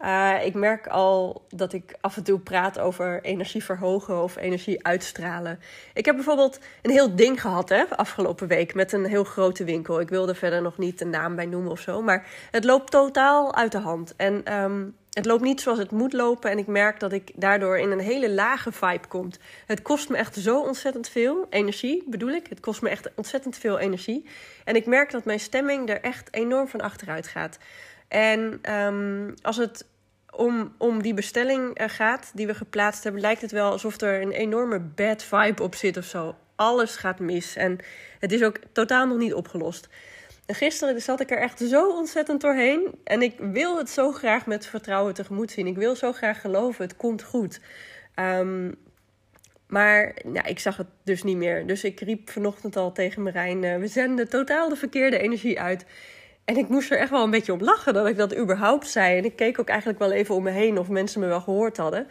Uh, 0.01 0.45
ik 0.45 0.53
merk 0.53 0.87
al 0.87 1.45
dat 1.49 1.73
ik 1.73 1.95
af 2.01 2.17
en 2.17 2.23
toe 2.23 2.39
praat 2.39 2.79
over 2.79 3.23
energie 3.23 3.63
verhogen 3.63 4.23
of 4.23 4.35
energie 4.35 4.85
uitstralen. 4.85 5.59
Ik 5.93 6.05
heb 6.05 6.15
bijvoorbeeld 6.15 6.59
een 6.81 6.91
heel 6.91 7.15
ding 7.15 7.41
gehad 7.41 7.69
hè, 7.69 7.83
afgelopen 7.89 8.47
week 8.47 8.73
met 8.73 8.91
een 8.91 9.05
heel 9.05 9.23
grote 9.23 9.63
winkel. 9.63 9.99
Ik 9.99 10.09
wilde 10.09 10.35
verder 10.35 10.61
nog 10.61 10.77
niet 10.77 11.01
een 11.01 11.09
naam 11.09 11.35
bij 11.35 11.45
noemen 11.45 11.71
of 11.71 11.79
zo, 11.79 12.01
maar 12.01 12.27
het 12.51 12.63
loopt 12.63 12.91
totaal 12.91 13.55
uit 13.55 13.71
de 13.71 13.79
hand. 13.79 14.13
En 14.15 14.53
um, 14.53 14.95
het 15.15 15.25
loopt 15.25 15.41
niet 15.41 15.61
zoals 15.61 15.79
het 15.79 15.91
moet 15.91 16.13
lopen 16.13 16.51
en 16.51 16.57
ik 16.57 16.67
merk 16.67 16.99
dat 16.99 17.11
ik 17.11 17.31
daardoor 17.35 17.77
in 17.77 17.91
een 17.91 17.99
hele 17.99 18.29
lage 18.29 18.71
vibe 18.71 19.07
kom. 19.07 19.29
Het 19.65 19.81
kost 19.81 20.09
me 20.09 20.17
echt 20.17 20.35
zo 20.35 20.61
ontzettend 20.61 21.09
veel 21.09 21.47
energie, 21.49 22.03
bedoel 22.07 22.29
ik. 22.29 22.47
Het 22.47 22.59
kost 22.59 22.81
me 22.81 22.89
echt 22.89 23.09
ontzettend 23.15 23.57
veel 23.57 23.79
energie. 23.79 24.25
En 24.63 24.75
ik 24.75 24.85
merk 24.85 25.11
dat 25.11 25.25
mijn 25.25 25.39
stemming 25.39 25.89
er 25.89 26.01
echt 26.01 26.27
enorm 26.33 26.67
van 26.67 26.81
achteruit 26.81 27.27
gaat. 27.27 27.57
En 28.15 28.73
um, 28.73 29.33
als 29.41 29.57
het 29.57 29.85
om, 30.31 30.73
om 30.77 31.01
die 31.01 31.13
bestelling 31.13 31.81
uh, 31.81 31.89
gaat 31.89 32.31
die 32.33 32.47
we 32.47 32.55
geplaatst 32.55 33.03
hebben, 33.03 33.21
lijkt 33.21 33.41
het 33.41 33.51
wel 33.51 33.71
alsof 33.71 34.01
er 34.01 34.21
een 34.21 34.31
enorme 34.31 34.79
bad 34.79 35.23
vibe 35.23 35.63
op 35.63 35.75
zit 35.75 35.97
of 35.97 36.05
zo. 36.05 36.35
Alles 36.55 36.95
gaat 36.95 37.19
mis 37.19 37.55
en 37.55 37.77
het 38.19 38.31
is 38.31 38.43
ook 38.43 38.59
totaal 38.71 39.07
nog 39.07 39.17
niet 39.17 39.33
opgelost. 39.33 39.89
En 40.45 40.55
gisteren 40.55 41.01
zat 41.01 41.19
ik 41.19 41.31
er 41.31 41.37
echt 41.37 41.59
zo 41.59 41.89
ontzettend 41.89 42.41
doorheen. 42.41 42.95
En 43.03 43.21
ik 43.21 43.33
wil 43.39 43.77
het 43.77 43.89
zo 43.89 44.11
graag 44.11 44.45
met 44.45 44.65
vertrouwen 44.65 45.13
tegemoet 45.13 45.51
zien. 45.51 45.67
Ik 45.67 45.77
wil 45.77 45.95
zo 45.95 46.11
graag 46.11 46.41
geloven, 46.41 46.83
het 46.83 46.97
komt 46.97 47.23
goed. 47.23 47.59
Um, 48.15 48.75
maar 49.67 50.15
nou, 50.23 50.47
ik 50.47 50.59
zag 50.59 50.77
het 50.77 50.87
dus 51.03 51.23
niet 51.23 51.37
meer. 51.37 51.67
Dus 51.67 51.83
ik 51.83 51.99
riep 51.99 52.29
vanochtend 52.29 52.75
al 52.75 52.91
tegen 52.91 53.23
Marijn: 53.23 53.63
uh, 53.63 53.77
we 53.77 53.87
zenden 53.87 54.29
totaal 54.29 54.69
de 54.69 54.75
verkeerde 54.75 55.17
energie 55.17 55.59
uit. 55.59 55.85
En 56.45 56.57
ik 56.57 56.69
moest 56.69 56.91
er 56.91 56.97
echt 56.97 57.09
wel 57.09 57.23
een 57.23 57.29
beetje 57.29 57.53
op 57.53 57.61
lachen 57.61 57.93
dat 57.93 58.07
ik 58.07 58.17
dat 58.17 58.37
überhaupt 58.37 58.87
zei. 58.87 59.17
En 59.17 59.25
ik 59.25 59.35
keek 59.35 59.59
ook 59.59 59.69
eigenlijk 59.69 59.99
wel 59.99 60.11
even 60.11 60.35
om 60.35 60.43
me 60.43 60.49
heen 60.49 60.77
of 60.77 60.89
mensen 60.89 61.19
me 61.19 61.27
wel 61.27 61.41
gehoord 61.41 61.77
hadden. 61.77 62.07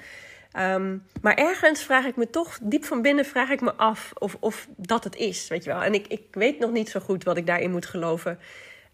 Um, 0.59 1.07
maar 1.23 1.35
ergens 1.35 1.83
vraag 1.83 2.05
ik 2.05 2.17
me 2.17 2.31
toch, 2.31 2.59
diep 2.63 2.85
van 2.85 3.03
binnen 3.03 3.25
vraag 3.25 3.51
ik 3.51 3.61
me 3.61 3.75
af 3.75 4.13
of, 4.19 4.37
of 4.41 4.69
dat 4.77 5.05
het 5.05 5.17
is, 5.17 5.49
weet 5.49 5.65
je 5.65 5.71
wel. 5.71 5.83
En 5.83 5.95
ik, 5.95 6.07
ik 6.07 6.23
weet 6.31 6.59
nog 6.59 6.71
niet 6.71 6.89
zo 6.89 7.01
goed 7.01 7.25
wat 7.25 7.37
ik 7.37 7.47
daarin 7.47 7.71
moet 7.71 7.87
geloven. 7.87 8.39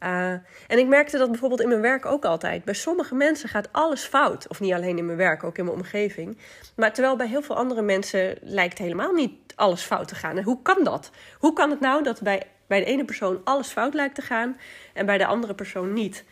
Uh, 0.03 0.31
en 0.67 0.79
ik 0.79 0.87
merkte 0.87 1.19
dat 1.19 1.31
bijvoorbeeld 1.31 1.61
in 1.61 1.69
mijn 1.69 1.81
werk 1.81 2.07
ook 2.07 2.25
altijd. 2.25 2.65
Bij 2.65 2.75
sommige 2.75 3.15
mensen 3.15 3.49
gaat 3.49 3.69
alles 3.73 4.05
fout. 4.05 4.49
Of 4.49 4.61
niet 4.61 4.73
alleen 4.73 4.99
in 4.99 5.07
mijn 5.07 5.19
werk, 5.19 5.45
ook 5.45 5.59
in 5.59 5.65
mijn 5.65 5.77
omgeving. 5.77 6.39
Maar 6.77 6.93
terwijl 6.93 7.17
bij 7.17 7.27
heel 7.27 7.43
veel 7.43 7.57
andere 7.57 7.83
mensen 7.83 8.37
lijkt 8.41 8.79
helemaal 8.79 9.13
niet 9.13 9.33
alles 9.55 9.83
fout 9.83 10.09
te 10.09 10.15
gaan. 10.15 10.37
En 10.37 10.45
hoe 10.45 10.63
kan 10.63 10.85
dat? 10.85 11.11
Hoe 11.39 11.53
kan 11.53 11.71
het 11.71 11.81
nou 11.81 12.03
dat 12.03 12.23
bij 12.23 12.43
bij 12.71 12.81
de 12.81 12.87
ene 12.87 13.05
persoon 13.05 13.41
alles 13.45 13.69
fout 13.69 13.95
lijkt 13.95 14.15
te 14.15 14.23
gaan 14.23 14.59
en 14.93 15.07
bij 15.07 15.19
de 15.19 15.27
andere 15.27 15.55
persoon 15.55 15.93
niet. 15.93 16.25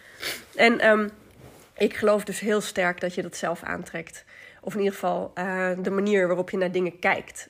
En 0.54 0.88
um, 0.88 1.10
ik 1.76 1.94
geloof 1.96 2.24
dus 2.24 2.40
heel 2.40 2.60
sterk 2.60 3.00
dat 3.00 3.14
je 3.14 3.22
dat 3.22 3.36
zelf 3.36 3.62
aantrekt. 3.62 4.24
Of 4.60 4.72
in 4.72 4.78
ieder 4.78 4.94
geval 4.94 5.32
uh, 5.34 5.70
de 5.78 5.90
manier 5.90 6.26
waarop 6.26 6.50
je 6.50 6.56
naar 6.56 6.72
dingen 6.72 6.98
kijkt. 6.98 7.48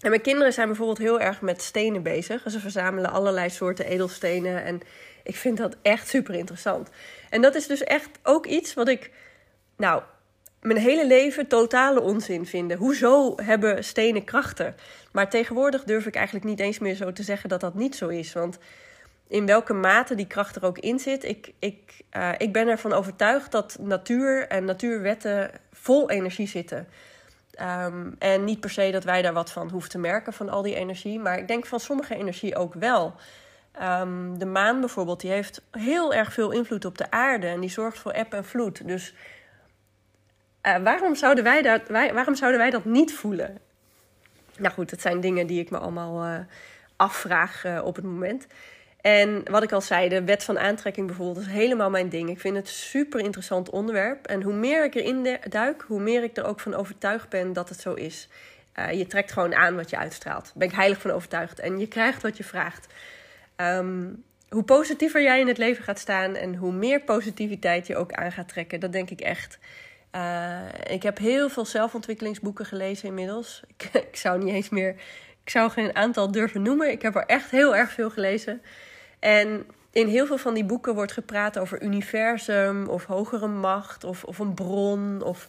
En 0.00 0.10
mijn 0.10 0.22
kinderen 0.22 0.52
zijn 0.52 0.66
bijvoorbeeld 0.66 0.98
heel 0.98 1.20
erg 1.20 1.40
met 1.40 1.62
stenen 1.62 2.02
bezig. 2.02 2.42
Ze 2.46 2.60
verzamelen 2.60 3.10
allerlei 3.10 3.50
soorten 3.50 3.86
edelstenen. 3.86 4.64
En 4.64 4.80
ik 5.22 5.36
vind 5.36 5.56
dat 5.56 5.76
echt 5.82 6.08
super 6.08 6.34
interessant. 6.34 6.88
En 7.30 7.42
dat 7.42 7.54
is 7.54 7.66
dus 7.66 7.84
echt 7.84 8.10
ook 8.22 8.46
iets 8.46 8.74
wat 8.74 8.88
ik, 8.88 9.10
nou, 9.76 10.02
mijn 10.64 10.78
hele 10.78 11.06
leven 11.06 11.46
totale 11.46 12.00
onzin 12.00 12.46
vinden. 12.46 12.76
Hoezo 12.76 13.34
hebben 13.36 13.84
stenen 13.84 14.24
krachten? 14.24 14.74
Maar 15.12 15.30
tegenwoordig 15.30 15.84
durf 15.84 16.06
ik 16.06 16.14
eigenlijk 16.14 16.46
niet 16.46 16.60
eens 16.60 16.78
meer 16.78 16.94
zo 16.94 17.12
te 17.12 17.22
zeggen 17.22 17.48
dat 17.48 17.60
dat 17.60 17.74
niet 17.74 17.96
zo 17.96 18.08
is. 18.08 18.32
Want 18.32 18.58
in 19.28 19.46
welke 19.46 19.72
mate 19.72 20.14
die 20.14 20.26
kracht 20.26 20.56
er 20.56 20.64
ook 20.64 20.78
in 20.78 20.98
zit, 20.98 21.24
ik, 21.24 21.52
ik, 21.58 22.02
uh, 22.16 22.30
ik 22.38 22.52
ben 22.52 22.68
ervan 22.68 22.92
overtuigd 22.92 23.52
dat 23.52 23.76
natuur 23.80 24.48
en 24.48 24.64
natuurwetten 24.64 25.50
vol 25.72 26.10
energie 26.10 26.48
zitten. 26.48 26.88
Um, 27.60 28.14
en 28.18 28.44
niet 28.44 28.60
per 28.60 28.70
se 28.70 28.90
dat 28.90 29.04
wij 29.04 29.22
daar 29.22 29.32
wat 29.32 29.50
van 29.50 29.70
hoeven 29.70 29.90
te 29.90 29.98
merken 29.98 30.32
van 30.32 30.48
al 30.48 30.62
die 30.62 30.74
energie. 30.74 31.18
Maar 31.18 31.38
ik 31.38 31.48
denk 31.48 31.66
van 31.66 31.80
sommige 31.80 32.14
energie 32.14 32.56
ook 32.56 32.74
wel. 32.74 33.14
Um, 33.82 34.38
de 34.38 34.46
maan 34.46 34.80
bijvoorbeeld, 34.80 35.20
die 35.20 35.30
heeft 35.30 35.62
heel 35.70 36.14
erg 36.14 36.32
veel 36.32 36.50
invloed 36.50 36.84
op 36.84 36.98
de 36.98 37.10
aarde. 37.10 37.46
En 37.46 37.60
die 37.60 37.70
zorgt 37.70 37.98
voor 37.98 38.12
eb 38.12 38.32
en 38.32 38.44
vloed. 38.44 38.86
Dus 38.88 39.14
uh, 40.66 40.76
waarom, 40.76 41.14
zouden 41.14 41.44
wij 41.44 41.62
dat, 41.62 41.88
wij, 41.88 42.14
waarom 42.14 42.34
zouden 42.34 42.60
wij 42.60 42.70
dat 42.70 42.84
niet 42.84 43.14
voelen? 43.14 43.58
Nou 44.58 44.74
goed, 44.74 44.90
het 44.90 45.00
zijn 45.00 45.20
dingen 45.20 45.46
die 45.46 45.60
ik 45.60 45.70
me 45.70 45.78
allemaal 45.78 46.26
uh, 46.26 46.38
afvraag 46.96 47.64
uh, 47.64 47.80
op 47.84 47.96
het 47.96 48.04
moment. 48.04 48.46
En 49.00 49.42
wat 49.50 49.62
ik 49.62 49.72
al 49.72 49.80
zei, 49.80 50.08
de 50.08 50.24
wet 50.24 50.44
van 50.44 50.58
aantrekking 50.58 51.06
bijvoorbeeld, 51.06 51.46
is 51.46 51.52
helemaal 51.52 51.90
mijn 51.90 52.08
ding. 52.08 52.30
Ik 52.30 52.40
vind 52.40 52.56
het 52.56 52.66
een 52.66 52.72
super 52.72 53.20
interessant 53.20 53.70
onderwerp. 53.70 54.26
En 54.26 54.42
hoe 54.42 54.54
meer 54.54 54.84
ik 54.84 54.94
erin 54.94 55.38
duik, 55.48 55.84
hoe 55.86 56.00
meer 56.00 56.22
ik 56.22 56.36
er 56.36 56.44
ook 56.44 56.60
van 56.60 56.74
overtuigd 56.74 57.28
ben 57.28 57.52
dat 57.52 57.68
het 57.68 57.80
zo 57.80 57.94
is. 57.94 58.28
Je 58.92 59.06
trekt 59.06 59.32
gewoon 59.32 59.54
aan 59.54 59.76
wat 59.76 59.90
je 59.90 59.98
uitstraalt. 59.98 60.44
Daar 60.44 60.52
ben 60.54 60.68
ik 60.68 60.74
heilig 60.74 61.00
van 61.00 61.10
overtuigd. 61.10 61.60
En 61.60 61.78
je 61.78 61.88
krijgt 61.88 62.22
wat 62.22 62.36
je 62.36 62.44
vraagt. 62.44 62.86
Um, 63.56 64.24
hoe 64.54 64.62
positiever 64.62 65.22
jij 65.22 65.40
in 65.40 65.48
het 65.48 65.58
leven 65.58 65.84
gaat 65.84 65.98
staan 65.98 66.34
en 66.34 66.54
hoe 66.54 66.72
meer 66.72 67.00
positiviteit 67.00 67.86
je 67.86 67.96
ook 67.96 68.12
aan 68.12 68.32
gaat 68.32 68.48
trekken, 68.48 68.80
dat 68.80 68.92
denk 68.92 69.10
ik 69.10 69.20
echt. 69.20 69.58
Uh, 70.14 70.60
ik 70.86 71.02
heb 71.02 71.18
heel 71.18 71.48
veel 71.48 71.64
zelfontwikkelingsboeken 71.64 72.66
gelezen 72.66 73.08
inmiddels. 73.08 73.62
Ik, 73.76 73.90
ik, 73.92 74.16
zou 74.16 74.44
niet 74.44 74.54
eens 74.54 74.68
meer. 74.68 74.94
Ik 75.42 75.50
zou 75.50 75.70
geen 75.70 75.96
aantal 75.96 76.30
durven 76.30 76.62
noemen. 76.62 76.90
Ik 76.90 77.02
heb 77.02 77.14
er 77.14 77.26
echt 77.26 77.50
heel 77.50 77.76
erg 77.76 77.90
veel 77.90 78.10
gelezen. 78.10 78.62
En 79.18 79.66
in 79.90 80.06
heel 80.06 80.26
veel 80.26 80.38
van 80.38 80.54
die 80.54 80.64
boeken 80.64 80.94
wordt 80.94 81.12
gepraat 81.12 81.58
over 81.58 81.82
universum 81.82 82.88
of 82.88 83.04
hogere 83.04 83.46
macht 83.46 84.04
of, 84.04 84.24
of 84.24 84.38
een 84.38 84.54
bron 84.54 85.22
of, 85.22 85.48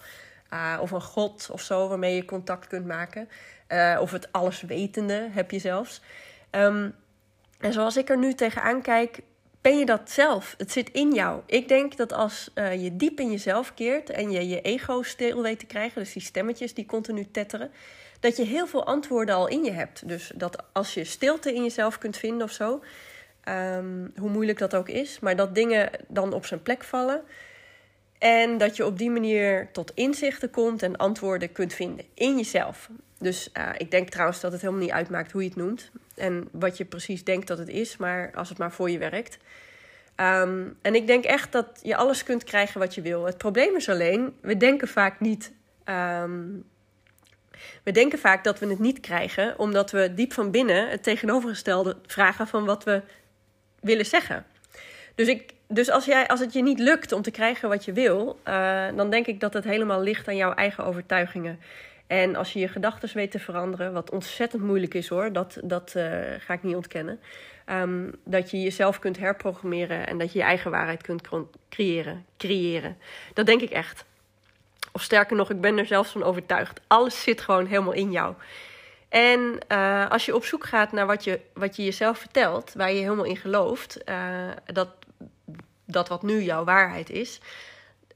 uh, 0.54 0.78
of 0.82 0.92
een 0.92 1.02
god 1.02 1.50
of 1.52 1.62
zo 1.62 1.88
waarmee 1.88 2.16
je 2.16 2.26
contact 2.26 2.68
kunt 2.68 2.86
maken. 2.86 3.30
Uh, 3.70 3.98
of 4.02 4.12
het 4.12 4.32
alleswetende 4.32 5.30
heb 5.32 5.52
je 5.52 5.60
zelfs. 5.60 6.02
Um, 6.52 6.96
en 7.60 7.74
zoals 7.74 7.98
ik 7.98 8.10
er 8.10 8.18
nu 8.18 8.34
tegenaan 8.34 8.82
kijk, 8.82 9.20
ben 9.66 9.78
je 9.78 9.86
dat 9.86 10.12
zelf. 10.12 10.56
Het 10.58 10.72
zit 10.72 10.90
in 10.90 11.14
jou. 11.14 11.42
Ik 11.46 11.68
denk 11.68 11.98
dat 11.98 12.14
als 12.14 12.52
uh, 12.56 12.84
je 12.84 12.96
diep 12.96 13.20
in 13.20 13.32
jezelf 13.32 13.74
keert 13.74 14.10
en 14.10 14.32
je 14.32 14.48
je 14.48 14.62
ego 14.62 15.02
stil 15.02 15.42
weet 15.42 15.60
te 15.60 15.66
krijgen, 15.66 16.02
dus 16.02 16.14
die 16.14 16.22
stemmetjes 16.22 16.74
die 16.74 16.86
continu 16.86 17.28
tetteren, 17.32 17.72
dat 18.20 18.38
je 18.38 18.44
heel 18.44 18.68
veel 18.68 18.86
antwoorden 18.86 19.36
al 19.36 19.48
in 19.48 19.64
je 19.64 19.72
hebt. 19.72 20.08
Dus 20.08 20.32
dat 20.36 20.64
als 20.72 20.94
je 20.94 21.04
stilte 21.04 21.54
in 21.54 21.64
jezelf 21.64 21.98
kunt 21.98 22.18
vinden 22.18 22.44
of 22.44 22.52
zo, 22.52 22.84
um, 23.50 24.14
hoe 24.18 24.30
moeilijk 24.30 24.58
dat 24.58 24.76
ook 24.76 24.90
is, 24.90 25.20
maar 25.20 25.36
dat 25.36 25.56
dingen 25.56 25.90
dan 26.08 26.34
op 26.34 26.46
zijn 26.46 26.62
plek 26.62 26.84
vallen. 26.84 27.22
En 28.18 28.58
dat 28.58 28.76
je 28.76 28.86
op 28.86 28.98
die 28.98 29.12
manier 29.12 29.70
tot 29.72 29.92
inzichten 29.94 30.50
komt 30.50 30.84
en 30.84 30.96
antwoorden 30.96 31.52
kunt 31.52 31.74
vinden 31.74 32.06
in 32.14 32.38
jezelf. 32.38 32.90
Dus 33.26 33.50
uh, 33.58 33.70
ik 33.78 33.92
denk 33.92 34.10
trouwens 34.10 34.40
dat 34.40 34.52
het 34.52 34.62
helemaal 34.62 34.84
niet 34.84 34.92
uitmaakt 34.92 35.32
hoe 35.32 35.42
je 35.42 35.48
het 35.48 35.58
noemt. 35.58 35.92
En 36.16 36.48
wat 36.52 36.78
je 36.78 36.86
precies 36.86 37.24
denkt 37.24 37.48
dat 37.48 37.58
het 37.58 37.68
is, 37.68 37.98
maar 37.98 38.32
als 38.36 38.50
het 38.50 38.58
maar 38.58 38.72
voor 38.72 38.90
je 38.90 38.98
werkt. 38.98 39.38
Um, 40.16 40.78
en 40.82 40.96
ik 40.96 41.08
denk 41.08 41.24
echt 41.24 41.52
dat 41.52 41.80
je 41.82 41.96
alles 41.96 42.24
kunt 42.24 42.44
krijgen 42.44 42.80
wat 42.80 42.96
je 42.96 43.02
wil. 43.02 43.26
Het 43.26 43.38
probleem 43.38 43.76
is 43.76 43.90
alleen, 43.90 44.36
we 44.42 44.58
denken 44.58 44.88
vaak 44.88 45.20
niet. 45.20 45.52
Um, 45.86 46.66
we 47.84 47.92
denken 47.92 48.20
vaak 48.20 48.44
dat 48.44 48.60
we 48.60 48.68
het 48.68 48.80
niet 48.80 49.00
krijgen, 49.00 49.60
omdat 49.60 49.92
we 49.92 50.14
diep 50.14 50.34
van 50.34 50.52
binnen 50.52 50.90
het 50.90 51.04
tegenovergestelde 51.04 51.98
vragen 52.06 52.48
van 52.48 52.66
wat 52.66 52.84
we 52.84 53.02
willen 53.80 54.06
zeggen. 54.06 54.46
Dus, 55.16 55.28
ik, 55.28 55.54
dus 55.68 55.90
als, 55.90 56.06
jij, 56.06 56.28
als 56.28 56.40
het 56.40 56.54
je 56.54 56.64
niet 56.64 56.80
lukt 56.80 57.12
om 57.12 57.22
te 57.22 57.32
krijgen 57.32 57.70
wat 57.70 57.86
je 57.86 57.94
wil, 57.94 58.40
uh, 58.48 58.88
dan 58.96 59.10
denk 59.10 59.28
ik 59.28 59.40
dat 59.40 59.54
het 59.54 59.64
helemaal 59.64 60.02
ligt 60.02 60.28
aan 60.28 60.36
jouw 60.36 60.54
eigen 60.54 60.86
overtuigingen. 60.86 61.60
En 62.08 62.36
als 62.36 62.54
je 62.54 62.60
je 62.60 62.68
gedachten 62.68 63.10
weet 63.14 63.32
te 63.32 63.40
veranderen, 63.40 63.94
wat 63.94 64.10
ontzettend 64.10 64.62
moeilijk 64.62 64.94
is 64.94 65.08
hoor, 65.08 65.32
dat, 65.32 65.58
dat 65.64 65.94
uh, 65.98 66.04
ga 66.38 66.54
ik 66.54 66.64
niet 66.64 66.76
ontkennen. 66.76 67.20
Um, 67.70 68.16
dat 68.24 68.52
je 68.52 68.62
jezelf 68.62 69.00
kunt 69.00 69.18
herprogrammeren 69.18 70.08
en 70.08 70.18
dat 70.18 70.32
je 70.32 70.40
je 70.40 70.46
eigen 70.46 70.72
waarheid 70.72 71.02
kunt 71.02 71.28
creëren. 71.70 72.26
creëren. 72.38 72.98
Dat 73.34 73.46
denk 73.46 73.62
ik 73.62 73.70
echt. 73.70 74.06
Of 74.92 75.02
sterker 75.02 75.36
nog, 75.36 75.50
ik 75.50 75.62
ben 75.62 75.78
er 75.78 75.86
zelfs 75.86 76.12
van 76.12 76.24
overtuigd. 76.24 76.82
Alles 76.88 77.24
zit 77.24 77.42
gewoon 77.42 77.66
helemaal 77.66 77.94
in 77.94 78.12
jou. 78.12 78.36
En 79.10 79.58
uh, 79.72 80.10
als 80.10 80.26
je 80.26 80.36
op 80.36 80.46
zoek 80.46 80.66
gaat 80.66 80.92
naar 80.92 81.06
wat 81.06 81.24
je, 81.24 81.40
wat 81.54 81.76
je 81.76 81.84
jezelf 81.84 82.18
vertelt, 82.18 82.74
waar 82.74 82.92
je 82.92 83.02
helemaal 83.02 83.26
in 83.26 83.38
gelooft, 83.38 84.00
uh, 84.10 84.50
dat, 84.66 84.90
dat 85.86 86.08
wat 86.08 86.24
nu 86.24 86.42
jouw 86.42 86.64
waarheid 86.64 87.10
is, 87.10 87.40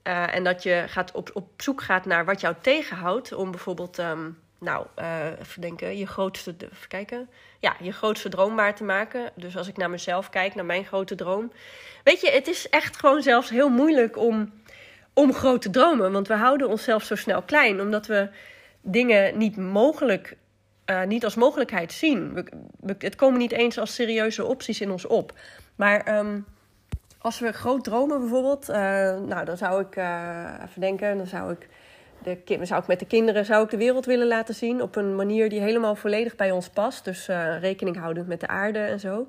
uh, 0.09 0.35
en 0.35 0.43
dat 0.43 0.63
je 0.63 0.83
gaat 0.87 1.11
op, 1.11 1.29
op 1.33 1.47
zoek 1.57 1.81
gaat 1.81 2.05
naar 2.05 2.25
wat 2.25 2.41
jou 2.41 2.55
tegenhoudt 2.61 3.33
om 3.33 3.51
bijvoorbeeld, 3.51 3.97
um, 3.97 4.39
nou, 4.59 4.85
uh, 4.99 5.25
even 5.39 5.61
denken, 5.61 5.97
je 5.97 6.07
grootste, 6.07 6.55
even 6.59 6.87
kijken, 6.87 7.29
ja, 7.59 7.75
je 7.81 7.91
grootste 7.91 8.29
droom 8.29 8.55
waar 8.55 8.75
te 8.75 8.83
maken. 8.83 9.31
Dus 9.35 9.57
als 9.57 9.67
ik 9.67 9.77
naar 9.77 9.89
mezelf 9.89 10.29
kijk, 10.29 10.55
naar 10.55 10.65
mijn 10.65 10.85
grote 10.85 11.15
droom. 11.15 11.51
Weet 12.03 12.21
je, 12.21 12.31
het 12.31 12.47
is 12.47 12.69
echt 12.69 12.97
gewoon 12.97 13.21
zelfs 13.21 13.49
heel 13.49 13.69
moeilijk 13.69 14.17
om, 14.17 14.53
om 15.13 15.33
grote 15.33 15.69
dromen, 15.69 16.11
want 16.11 16.27
we 16.27 16.33
houden 16.35 16.67
onszelf 16.67 17.03
zo 17.03 17.15
snel 17.15 17.41
klein, 17.41 17.81
omdat 17.81 18.07
we 18.07 18.29
dingen 18.81 19.37
niet 19.37 19.57
mogelijk, 19.57 20.37
uh, 20.85 21.03
niet 21.03 21.23
als 21.23 21.35
mogelijkheid 21.35 21.91
zien. 21.91 22.33
We, 22.79 22.95
het 22.97 23.15
komen 23.15 23.39
niet 23.39 23.51
eens 23.51 23.77
als 23.77 23.95
serieuze 23.95 24.45
opties 24.45 24.81
in 24.81 24.91
ons 24.91 25.05
op. 25.05 25.33
Maar 25.75 26.17
um, 26.17 26.45
als 27.21 27.39
we 27.39 27.51
groot 27.51 27.83
dromen 27.83 28.19
bijvoorbeeld, 28.19 28.69
uh, 28.69 28.75
nou 29.19 29.45
dan 29.45 29.57
zou 29.57 29.81
ik 29.81 29.95
uh, 29.95 30.53
even 30.67 30.81
denken, 30.81 31.17
dan 31.17 31.27
zou 31.27 31.51
ik, 31.51 31.67
de, 32.23 32.65
zou 32.65 32.81
ik 32.81 32.87
met 32.87 32.99
de 32.99 33.05
kinderen 33.05 33.45
zou 33.45 33.63
ik 33.63 33.69
de 33.69 33.77
wereld 33.77 34.05
willen 34.05 34.27
laten 34.27 34.55
zien 34.55 34.81
op 34.81 34.95
een 34.95 35.15
manier 35.15 35.49
die 35.49 35.59
helemaal 35.59 35.95
volledig 35.95 36.35
bij 36.35 36.51
ons 36.51 36.69
past. 36.69 37.05
Dus 37.05 37.29
uh, 37.29 37.59
rekening 37.59 37.97
houdend 37.97 38.27
met 38.27 38.39
de 38.39 38.47
aarde 38.47 38.79
en 38.79 38.99
zo. 38.99 39.27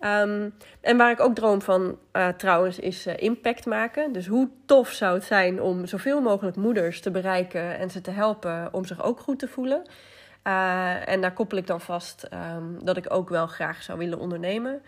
Um, 0.00 0.54
en 0.80 0.96
waar 0.96 1.10
ik 1.10 1.20
ook 1.20 1.34
droom 1.34 1.62
van 1.62 1.98
trouwens 2.36 2.78
is 2.78 3.06
impact 3.06 3.66
maken. 3.66 4.12
Dus 4.12 4.26
hoe 4.26 4.48
tof 4.66 4.88
zou 4.88 5.14
het 5.14 5.24
zijn 5.24 5.62
om 5.62 5.86
zoveel 5.86 6.20
mogelijk 6.20 6.56
moeders 6.56 7.00
te 7.00 7.10
bereiken 7.10 7.78
en 7.78 7.90
ze 7.90 8.00
te 8.00 8.10
helpen 8.10 8.68
om 8.72 8.84
zich 8.84 9.02
ook 9.02 9.20
goed 9.20 9.38
te 9.38 9.48
voelen. 9.48 9.82
en 11.04 11.20
daar 11.20 11.32
koppel 11.32 11.58
ik 11.58 11.66
dan 11.66 11.80
vast 11.80 12.28
um, 12.56 12.84
dat 12.84 12.96
ik 12.96 13.12
ook 13.12 13.28
wel 13.28 13.46
graag 13.46 13.82
zou 13.82 13.98
willen 13.98 14.18
ondernemen. 14.18 14.82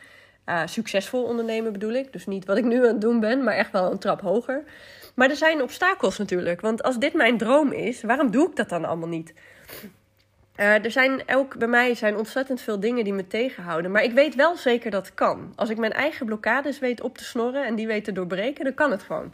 Uh, 0.50 0.62
succesvol 0.64 1.22
ondernemen 1.22 1.72
bedoel 1.72 1.92
ik. 1.92 2.12
Dus 2.12 2.26
niet 2.26 2.44
wat 2.44 2.56
ik 2.56 2.64
nu 2.64 2.76
aan 2.76 2.92
het 2.92 3.00
doen 3.00 3.20
ben, 3.20 3.44
maar 3.44 3.54
echt 3.54 3.72
wel 3.72 3.90
een 3.90 3.98
trap 3.98 4.20
hoger. 4.20 4.62
Maar 5.14 5.30
er 5.30 5.36
zijn 5.36 5.62
obstakels 5.62 6.18
natuurlijk. 6.18 6.60
Want 6.60 6.82
als 6.82 6.98
dit 6.98 7.12
mijn 7.12 7.38
droom 7.38 7.72
is, 7.72 8.02
waarom 8.02 8.30
doe 8.30 8.48
ik 8.48 8.56
dat 8.56 8.68
dan 8.68 8.84
allemaal 8.84 9.08
niet? 9.08 9.34
Uh, 10.56 10.84
er 10.84 10.90
zijn 10.90 11.22
ook 11.26 11.58
bij 11.58 11.68
mij 11.68 11.94
zijn 11.94 12.16
ontzettend 12.16 12.60
veel 12.60 12.80
dingen 12.80 13.04
die 13.04 13.12
me 13.12 13.26
tegenhouden. 13.26 13.90
Maar 13.90 14.02
ik 14.02 14.12
weet 14.12 14.34
wel 14.34 14.56
zeker 14.56 14.90
dat 14.90 15.06
het 15.06 15.14
kan. 15.14 15.52
Als 15.56 15.70
ik 15.70 15.78
mijn 15.78 15.92
eigen 15.92 16.26
blokkades 16.26 16.78
weet 16.78 17.00
op 17.00 17.18
te 17.18 17.24
snorren 17.24 17.66
en 17.66 17.74
die 17.74 17.86
weet 17.86 18.04
te 18.04 18.12
doorbreken, 18.12 18.64
dan 18.64 18.74
kan 18.74 18.90
het 18.90 19.02
gewoon. 19.02 19.32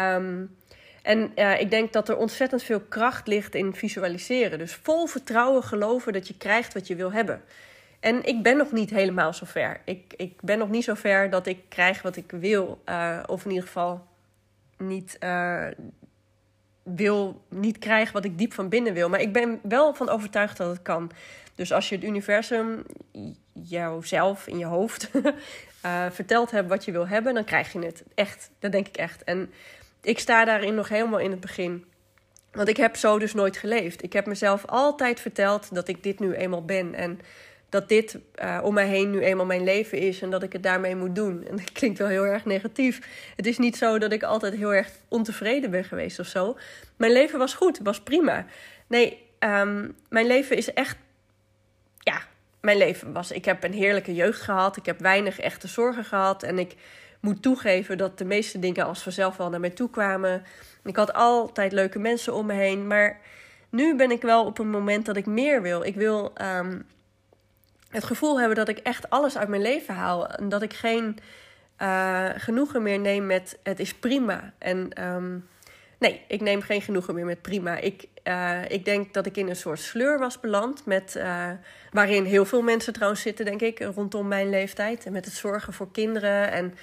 Um, 0.00 0.56
en 1.02 1.32
uh, 1.36 1.60
ik 1.60 1.70
denk 1.70 1.92
dat 1.92 2.08
er 2.08 2.16
ontzettend 2.16 2.62
veel 2.62 2.80
kracht 2.80 3.26
ligt 3.26 3.54
in 3.54 3.74
visualiseren. 3.74 4.58
Dus 4.58 4.74
vol 4.82 5.06
vertrouwen 5.06 5.62
geloven 5.62 6.12
dat 6.12 6.28
je 6.28 6.36
krijgt 6.36 6.74
wat 6.74 6.86
je 6.86 6.94
wil 6.94 7.12
hebben. 7.12 7.42
En 8.04 8.24
ik 8.24 8.42
ben 8.42 8.56
nog 8.56 8.72
niet 8.72 8.90
helemaal 8.90 9.32
zover. 9.32 9.80
Ik, 9.84 10.14
ik 10.16 10.40
ben 10.40 10.58
nog 10.58 10.68
niet 10.68 10.84
zover 10.84 11.30
dat 11.30 11.46
ik 11.46 11.58
krijg 11.68 12.02
wat 12.02 12.16
ik 12.16 12.30
wil. 12.30 12.82
Uh, 12.88 13.18
of 13.26 13.44
in 13.44 13.50
ieder 13.50 13.66
geval 13.66 14.06
niet, 14.78 15.16
uh, 15.20 15.66
wil, 16.82 17.42
niet 17.48 17.78
krijg 17.78 18.12
wat 18.12 18.24
ik 18.24 18.38
diep 18.38 18.52
van 18.52 18.68
binnen 18.68 18.94
wil. 18.94 19.08
Maar 19.08 19.20
ik 19.20 19.32
ben 19.32 19.60
wel 19.62 19.94
van 19.94 20.08
overtuigd 20.08 20.56
dat 20.56 20.70
het 20.70 20.82
kan. 20.82 21.10
Dus 21.54 21.72
als 21.72 21.88
je 21.88 21.94
het 21.94 22.04
universum, 22.04 22.82
jouzelf 23.52 24.46
in 24.46 24.58
je 24.58 24.66
hoofd, 24.66 25.10
uh, 25.14 26.06
verteld 26.20 26.50
hebt 26.50 26.68
wat 26.68 26.84
je 26.84 26.92
wil 26.92 27.08
hebben, 27.08 27.34
dan 27.34 27.44
krijg 27.44 27.72
je 27.72 27.78
het. 27.78 28.04
Echt, 28.14 28.50
dat 28.58 28.72
denk 28.72 28.88
ik 28.88 28.96
echt. 28.96 29.24
En 29.24 29.52
ik 30.02 30.18
sta 30.18 30.44
daarin 30.44 30.74
nog 30.74 30.88
helemaal 30.88 31.20
in 31.20 31.30
het 31.30 31.40
begin. 31.40 31.84
Want 32.52 32.68
ik 32.68 32.76
heb 32.76 32.96
zo 32.96 33.18
dus 33.18 33.34
nooit 33.34 33.56
geleefd. 33.56 34.02
Ik 34.02 34.12
heb 34.12 34.26
mezelf 34.26 34.66
altijd 34.66 35.20
verteld 35.20 35.74
dat 35.74 35.88
ik 35.88 36.02
dit 36.02 36.18
nu 36.18 36.34
eenmaal 36.34 36.64
ben. 36.64 36.94
En 36.94 37.20
dat 37.74 37.88
dit 37.88 38.18
uh, 38.42 38.58
om 38.62 38.74
mij 38.74 38.86
heen 38.86 39.10
nu 39.10 39.20
eenmaal 39.20 39.46
mijn 39.46 39.64
leven 39.64 39.98
is 39.98 40.22
en 40.22 40.30
dat 40.30 40.42
ik 40.42 40.52
het 40.52 40.62
daarmee 40.62 40.96
moet 40.96 41.14
doen. 41.14 41.46
En 41.46 41.56
dat 41.56 41.72
klinkt 41.72 41.98
wel 41.98 42.08
heel 42.08 42.26
erg 42.26 42.44
negatief. 42.44 43.00
Het 43.36 43.46
is 43.46 43.58
niet 43.58 43.76
zo 43.76 43.98
dat 43.98 44.12
ik 44.12 44.22
altijd 44.22 44.54
heel 44.54 44.74
erg 44.74 44.90
ontevreden 45.08 45.70
ben 45.70 45.84
geweest 45.84 46.18
of 46.18 46.26
zo. 46.26 46.56
Mijn 46.96 47.12
leven 47.12 47.38
was 47.38 47.54
goed, 47.54 47.80
was 47.82 48.00
prima. 48.00 48.46
Nee, 48.86 49.26
um, 49.38 49.96
mijn 50.08 50.26
leven 50.26 50.56
is 50.56 50.72
echt. 50.72 50.96
Ja, 51.98 52.22
mijn 52.60 52.76
leven 52.76 53.12
was. 53.12 53.30
Ik 53.30 53.44
heb 53.44 53.64
een 53.64 53.72
heerlijke 53.72 54.14
jeugd 54.14 54.40
gehad. 54.40 54.76
Ik 54.76 54.86
heb 54.86 55.00
weinig 55.00 55.38
echte 55.38 55.68
zorgen 55.68 56.04
gehad. 56.04 56.42
En 56.42 56.58
ik 56.58 56.74
moet 57.20 57.42
toegeven 57.42 57.98
dat 57.98 58.18
de 58.18 58.24
meeste 58.24 58.58
dingen 58.58 58.86
als 58.86 59.02
vanzelf 59.02 59.36
wel 59.36 59.50
naar 59.50 59.60
mij 59.60 59.70
toe 59.70 59.90
kwamen. 59.90 60.42
Ik 60.84 60.96
had 60.96 61.12
altijd 61.12 61.72
leuke 61.72 61.98
mensen 61.98 62.34
om 62.34 62.46
me 62.46 62.52
heen. 62.52 62.86
Maar 62.86 63.20
nu 63.70 63.96
ben 63.96 64.10
ik 64.10 64.22
wel 64.22 64.44
op 64.44 64.58
een 64.58 64.70
moment 64.70 65.06
dat 65.06 65.16
ik 65.16 65.26
meer 65.26 65.62
wil. 65.62 65.82
Ik 65.84 65.94
wil. 65.94 66.32
Um, 66.58 66.86
het 67.94 68.04
gevoel 68.04 68.38
hebben 68.38 68.56
dat 68.56 68.68
ik 68.68 68.78
echt 68.78 69.10
alles 69.10 69.36
uit 69.36 69.48
mijn 69.48 69.62
leven 69.62 69.94
haal. 69.94 70.26
En 70.28 70.48
dat 70.48 70.62
ik 70.62 70.72
geen 70.72 71.18
uh, 71.82 72.28
genoegen 72.36 72.82
meer 72.82 72.98
neem 72.98 73.26
met 73.26 73.58
het 73.62 73.80
is 73.80 73.94
prima. 73.94 74.52
En 74.58 75.04
um, 75.06 75.48
nee, 75.98 76.24
ik 76.28 76.40
neem 76.40 76.60
geen 76.60 76.82
genoegen 76.82 77.14
meer 77.14 77.24
met 77.24 77.42
prima. 77.42 77.76
Ik, 77.76 78.04
uh, 78.24 78.70
ik 78.70 78.84
denk 78.84 79.14
dat 79.14 79.26
ik 79.26 79.36
in 79.36 79.48
een 79.48 79.56
soort 79.56 79.78
sleur 79.78 80.18
was 80.18 80.40
beland. 80.40 80.86
Met, 80.86 81.14
uh, 81.16 81.50
waarin 81.90 82.24
heel 82.24 82.44
veel 82.44 82.62
mensen 82.62 82.92
trouwens 82.92 83.22
zitten, 83.22 83.44
denk 83.44 83.60
ik, 83.60 83.80
rondom 83.80 84.28
mijn 84.28 84.50
leeftijd. 84.50 85.06
En 85.06 85.12
met 85.12 85.24
het 85.24 85.34
zorgen 85.34 85.72
voor 85.72 85.90
kinderen. 85.90 86.50
En 86.50 86.74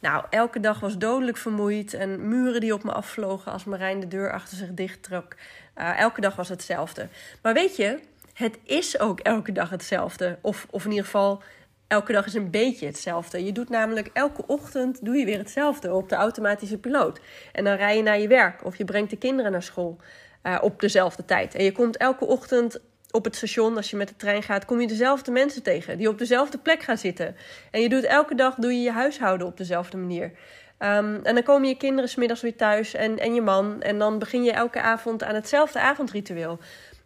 nou, 0.00 0.24
elke 0.30 0.60
dag 0.60 0.80
was 0.80 0.98
dodelijk 0.98 1.36
vermoeid. 1.36 1.94
En 1.94 2.28
muren 2.28 2.60
die 2.60 2.74
op 2.74 2.84
me 2.84 2.92
afvlogen 2.92 3.52
als 3.52 3.64
Marijn 3.64 4.00
de 4.00 4.08
deur 4.08 4.32
achter 4.32 4.56
zich 4.56 4.70
dicht 4.70 5.02
trok. 5.02 5.34
elke 5.74 6.20
dag 6.20 6.36
was 6.36 6.48
hetzelfde. 6.48 7.08
Maar 7.42 7.54
weet 7.54 7.76
je, 7.76 7.98
het 8.32 8.58
is 8.64 9.00
ook 9.00 9.20
elke 9.20 9.52
dag 9.52 9.70
hetzelfde. 9.70 10.38
Of, 10.40 10.66
of 10.70 10.84
in 10.84 10.90
ieder 10.90 11.04
geval, 11.04 11.42
elke 11.86 12.12
dag 12.12 12.26
is 12.26 12.34
een 12.34 12.50
beetje 12.50 12.86
hetzelfde. 12.86 13.44
Je 13.44 13.52
doet 13.52 13.68
namelijk 13.68 14.10
elke 14.12 14.46
ochtend 14.46 15.04
doe 15.04 15.16
je 15.16 15.24
weer 15.24 15.38
hetzelfde 15.38 15.92
op 15.92 16.08
de 16.08 16.14
automatische 16.14 16.78
piloot. 16.78 17.20
En 17.52 17.64
dan 17.64 17.76
rij 17.76 17.96
je 17.96 18.02
naar 18.02 18.18
je 18.18 18.28
werk 18.28 18.64
of 18.64 18.76
je 18.76 18.84
brengt 18.84 19.10
de 19.10 19.16
kinderen 19.16 19.52
naar 19.52 19.62
school 19.62 19.96
uh, 20.42 20.58
op 20.60 20.80
dezelfde 20.80 21.24
tijd. 21.24 21.54
En 21.54 21.64
je 21.64 21.72
komt 21.72 21.96
elke 21.96 22.24
ochtend 22.24 22.80
op 23.10 23.24
het 23.24 23.36
station, 23.36 23.76
als 23.76 23.90
je 23.90 23.96
met 23.96 24.08
de 24.08 24.16
trein 24.16 24.42
gaat, 24.42 24.64
kom 24.64 24.80
je 24.80 24.86
dezelfde 24.86 25.30
mensen 25.30 25.62
tegen 25.62 25.98
die 25.98 26.08
op 26.08 26.18
dezelfde 26.18 26.58
plek 26.58 26.82
gaan 26.82 26.98
zitten. 26.98 27.36
En 27.70 27.80
je 27.80 27.88
doet 27.88 28.04
elke 28.04 28.34
dag 28.34 28.54
doe 28.54 28.72
je 28.72 28.82
je 28.82 28.92
huishouden 28.92 29.46
op 29.46 29.56
dezelfde 29.56 29.96
manier. 29.96 30.24
Um, 30.24 31.20
en 31.22 31.34
dan 31.34 31.42
komen 31.42 31.68
je 31.68 31.76
kinderen 31.76 32.10
smiddags 32.10 32.40
weer 32.40 32.56
thuis 32.56 32.94
en, 32.94 33.18
en 33.18 33.34
je 33.34 33.40
man. 33.40 33.82
En 33.82 33.98
dan 33.98 34.18
begin 34.18 34.42
je 34.44 34.52
elke 34.52 34.80
avond 34.80 35.22
aan 35.22 35.34
hetzelfde 35.34 35.80
avondritueel. 35.80 36.58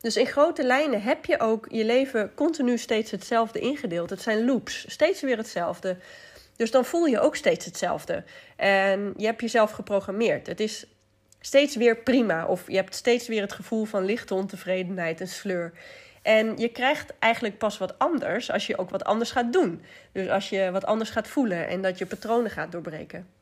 Dus 0.06 0.16
in 0.16 0.26
grote 0.26 0.64
lijnen 0.64 1.02
heb 1.02 1.24
je 1.24 1.40
ook 1.40 1.66
je 1.70 1.84
leven 1.84 2.34
continu 2.34 2.78
steeds 2.78 3.10
hetzelfde 3.10 3.58
ingedeeld. 3.58 4.10
Het 4.10 4.22
zijn 4.22 4.44
loops, 4.44 4.84
steeds 4.88 5.20
weer 5.20 5.36
hetzelfde. 5.36 5.96
Dus 6.56 6.70
dan 6.70 6.84
voel 6.84 7.04
je 7.04 7.20
ook 7.20 7.36
steeds 7.36 7.64
hetzelfde. 7.64 8.24
En 8.56 9.14
je 9.16 9.26
hebt 9.26 9.40
jezelf 9.40 9.70
geprogrammeerd. 9.70 10.46
Het 10.46 10.60
is 10.60 10.86
steeds 11.40 11.76
weer 11.76 11.96
prima. 11.96 12.46
Of 12.46 12.64
je 12.66 12.76
hebt 12.76 12.94
steeds 12.94 13.28
weer 13.28 13.40
het 13.40 13.52
gevoel 13.52 13.84
van 13.84 14.04
lichte 14.04 14.34
ontevredenheid 14.34 15.20
en 15.20 15.28
sleur. 15.28 15.72
En 16.22 16.56
je 16.56 16.68
krijgt 16.68 17.12
eigenlijk 17.18 17.58
pas 17.58 17.78
wat 17.78 17.98
anders 17.98 18.50
als 18.50 18.66
je 18.66 18.78
ook 18.78 18.90
wat 18.90 19.04
anders 19.04 19.30
gaat 19.30 19.52
doen. 19.52 19.82
Dus 20.12 20.28
als 20.28 20.48
je 20.48 20.70
wat 20.70 20.84
anders 20.84 21.10
gaat 21.10 21.28
voelen 21.28 21.68
en 21.68 21.82
dat 21.82 21.98
je 21.98 22.06
patronen 22.06 22.50
gaat 22.50 22.72
doorbreken. 22.72 23.35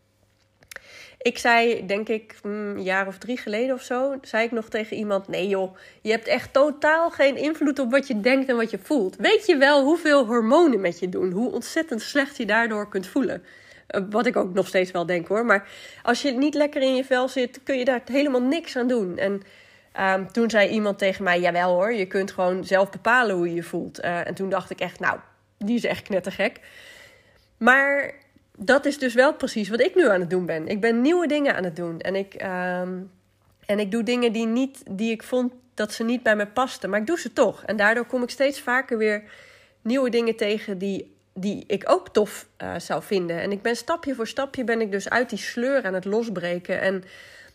Ik 1.25 1.39
zei, 1.39 1.87
denk 1.87 2.09
ik, 2.09 2.35
mm, 2.43 2.77
een 2.77 2.83
jaar 2.83 3.07
of 3.07 3.19
drie 3.19 3.37
geleden 3.37 3.75
of 3.75 3.83
zo, 3.83 4.19
zei 4.23 4.45
ik 4.45 4.51
nog 4.51 4.69
tegen 4.69 4.97
iemand: 4.97 5.29
Nee, 5.29 5.49
joh, 5.49 5.77
je 6.03 6.11
hebt 6.11 6.27
echt 6.27 6.53
totaal 6.53 7.11
geen 7.11 7.37
invloed 7.37 7.79
op 7.79 7.91
wat 7.91 8.07
je 8.07 8.21
denkt 8.21 8.49
en 8.49 8.57
wat 8.57 8.71
je 8.71 8.79
voelt. 8.83 9.17
Weet 9.17 9.47
je 9.47 9.57
wel 9.57 9.85
hoeveel 9.85 10.27
hormonen 10.27 10.81
met 10.81 10.99
je 10.99 11.09
doen? 11.09 11.31
Hoe 11.31 11.53
ontzettend 11.53 12.03
slecht 12.03 12.37
je 12.37 12.47
daardoor 12.47 12.89
kunt 12.89 13.07
voelen? 13.07 13.45
Eh, 13.87 14.01
wat 14.11 14.27
ik 14.27 14.37
ook 14.37 14.55
nog 14.55 14.67
steeds 14.67 14.91
wel 14.91 15.07
denk 15.07 15.29
hoor. 15.29 15.45
Maar 15.45 15.69
als 16.03 16.23
je 16.23 16.31
niet 16.31 16.55
lekker 16.55 16.83
in 16.83 16.95
je 16.95 17.05
vel 17.05 17.29
zit, 17.29 17.63
kun 17.63 17.79
je 17.79 17.85
daar 17.85 18.03
helemaal 18.05 18.43
niks 18.43 18.77
aan 18.77 18.89
doen. 18.89 19.19
En 19.19 19.43
um, 20.01 20.33
toen 20.33 20.51
zei 20.51 20.69
iemand 20.69 20.99
tegen 20.99 21.25
mij: 21.25 21.41
Jawel 21.41 21.73
hoor, 21.75 21.93
je 21.93 22.07
kunt 22.07 22.33
gewoon 22.33 22.65
zelf 22.65 22.91
bepalen 22.91 23.37
hoe 23.37 23.49
je 23.49 23.55
je 23.55 23.63
voelt. 23.63 24.05
Uh, 24.05 24.27
en 24.27 24.35
toen 24.35 24.49
dacht 24.49 24.71
ik 24.71 24.81
echt: 24.81 25.01
Nou, 25.01 25.19
die 25.59 25.77
is 25.77 25.85
echt 25.85 26.03
knettergek. 26.03 26.61
Maar 27.59 28.15
dat 28.59 28.85
is 28.85 28.99
dus 28.99 29.15
wel 29.15 29.35
precies 29.35 29.69
wat 29.69 29.81
ik 29.81 29.95
nu 29.95 30.09
aan 30.09 30.21
het 30.21 30.31
doen 30.31 30.47
ben. 30.47 30.69
Ik 30.69 30.81
ben 30.81 31.01
nieuwe 31.01 31.27
dingen 31.27 31.57
aan 31.57 31.65
het 31.65 31.77
doen. 31.77 32.01
En 32.01 32.15
ik, 32.15 32.35
um, 32.35 33.11
en 33.67 33.79
ik 33.79 33.91
doe 33.91 34.03
dingen 34.03 34.33
die, 34.33 34.47
niet, 34.47 34.83
die 34.91 35.11
ik 35.11 35.23
vond 35.23 35.53
dat 35.75 35.93
ze 35.93 36.05
niet 36.05 36.23
bij 36.23 36.37
me 36.37 36.47
pasten. 36.47 36.91
Maar 36.91 37.01
ik 37.01 37.07
doe 37.07 37.19
ze 37.19 37.33
toch. 37.33 37.65
En 37.65 37.77
daardoor 37.77 38.05
kom 38.05 38.23
ik 38.23 38.31
steeds 38.31 38.61
vaker 38.61 38.99
weer 38.99 39.23
nieuwe 39.83 40.11
dingen 40.11 40.37
tegen 40.37 40.79
die, 40.79 41.17
die 41.35 41.65
ik 41.67 41.91
ook 41.91 42.09
tof 42.09 42.49
uh, 42.63 42.75
zou 42.79 43.03
vinden. 43.03 43.41
En 43.41 43.53
ik 43.53 43.63
ben 43.63 43.77
stapje 43.77 44.15
voor 44.15 44.27
stapje 44.27 44.65
ben 44.65 44.81
ik 44.81 44.91
dus 44.91 45.11
uit 45.11 45.31
die 45.31 45.39
sleur 45.39 45.85
aan 45.85 45.95
het 45.95 46.05
losbreken. 46.05 46.81
En 46.81 47.05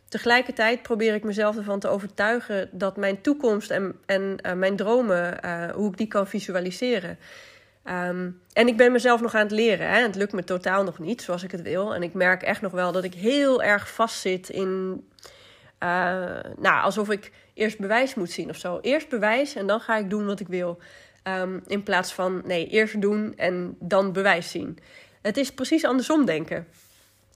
tegelijkertijd 0.07 0.81
probeer 0.81 1.13
ik 1.13 1.23
mezelf 1.23 1.57
ervan 1.57 1.79
te 1.79 1.87
overtuigen 1.87 2.69
dat 2.71 2.97
mijn 2.97 3.21
toekomst 3.21 3.71
en, 3.71 3.95
en 4.05 4.37
uh, 4.45 4.53
mijn 4.53 4.75
dromen, 4.75 5.37
uh, 5.45 5.69
hoe 5.71 5.91
ik 5.91 5.97
die 5.97 6.07
kan 6.07 6.27
visualiseren. 6.27 7.17
Um, 7.89 8.41
en 8.53 8.67
ik 8.67 8.77
ben 8.77 8.91
mezelf 8.91 9.21
nog 9.21 9.35
aan 9.35 9.41
het 9.41 9.51
leren. 9.51 9.89
Hè? 9.89 10.01
Het 10.01 10.15
lukt 10.15 10.33
me 10.33 10.43
totaal 10.43 10.83
nog 10.83 10.99
niet 10.99 11.21
zoals 11.21 11.43
ik 11.43 11.51
het 11.51 11.61
wil. 11.61 11.95
En 11.95 12.03
ik 12.03 12.13
merk 12.13 12.41
echt 12.41 12.61
nog 12.61 12.71
wel 12.71 12.91
dat 12.91 13.03
ik 13.03 13.13
heel 13.13 13.63
erg 13.63 13.91
vastzit 13.91 14.49
in. 14.49 15.03
Uh, 15.83 15.89
nou, 16.57 16.83
alsof 16.83 17.09
ik 17.09 17.31
eerst 17.53 17.79
bewijs 17.79 18.15
moet 18.15 18.31
zien 18.31 18.49
of 18.49 18.57
zo. 18.57 18.79
Eerst 18.81 19.09
bewijs 19.09 19.55
en 19.55 19.67
dan 19.67 19.79
ga 19.79 19.97
ik 19.97 20.09
doen 20.09 20.25
wat 20.25 20.39
ik 20.39 20.47
wil. 20.47 20.79
Um, 21.23 21.63
in 21.67 21.83
plaats 21.83 22.13
van 22.13 22.41
nee, 22.45 22.67
eerst 22.67 23.01
doen 23.01 23.33
en 23.37 23.75
dan 23.79 24.13
bewijs 24.13 24.51
zien. 24.51 24.79
Het 25.21 25.37
is 25.37 25.53
precies 25.53 25.85
andersom 25.85 26.25
denken. 26.25 26.67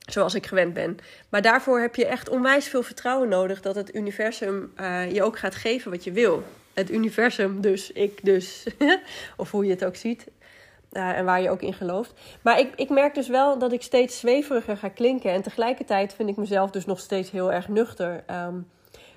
Zoals 0.05 0.33
ik 0.33 0.45
gewend 0.45 0.73
ben. 0.73 0.97
Maar 1.29 1.41
daarvoor 1.41 1.79
heb 1.79 1.95
je 1.95 2.05
echt 2.05 2.29
onwijs 2.29 2.67
veel 2.67 2.83
vertrouwen 2.83 3.29
nodig 3.29 3.61
dat 3.61 3.75
het 3.75 3.95
universum 3.95 4.73
uh, 4.77 5.11
je 5.11 5.23
ook 5.23 5.37
gaat 5.37 5.55
geven 5.55 5.91
wat 5.91 6.03
je 6.03 6.11
wil 6.11 6.43
het 6.73 6.91
universum 6.91 7.61
dus, 7.61 7.91
ik 7.91 8.19
dus, 8.23 8.65
of 9.37 9.51
hoe 9.51 9.65
je 9.65 9.71
het 9.71 9.85
ook 9.85 9.95
ziet. 9.95 10.27
Uh, 10.93 11.17
en 11.17 11.25
waar 11.25 11.41
je 11.41 11.49
ook 11.49 11.61
in 11.61 11.73
gelooft. 11.73 12.13
Maar 12.41 12.59
ik, 12.59 12.75
ik 12.75 12.89
merk 12.89 13.13
dus 13.15 13.27
wel 13.27 13.57
dat 13.57 13.71
ik 13.71 13.81
steeds 13.81 14.19
zweveriger 14.19 14.77
ga 14.77 14.89
klinken. 14.89 15.31
En 15.31 15.41
tegelijkertijd 15.41 16.13
vind 16.13 16.29
ik 16.29 16.37
mezelf 16.37 16.71
dus 16.71 16.85
nog 16.85 16.99
steeds 16.99 17.31
heel 17.31 17.51
erg 17.51 17.67
nuchter. 17.67 18.23
Um, 18.47 18.67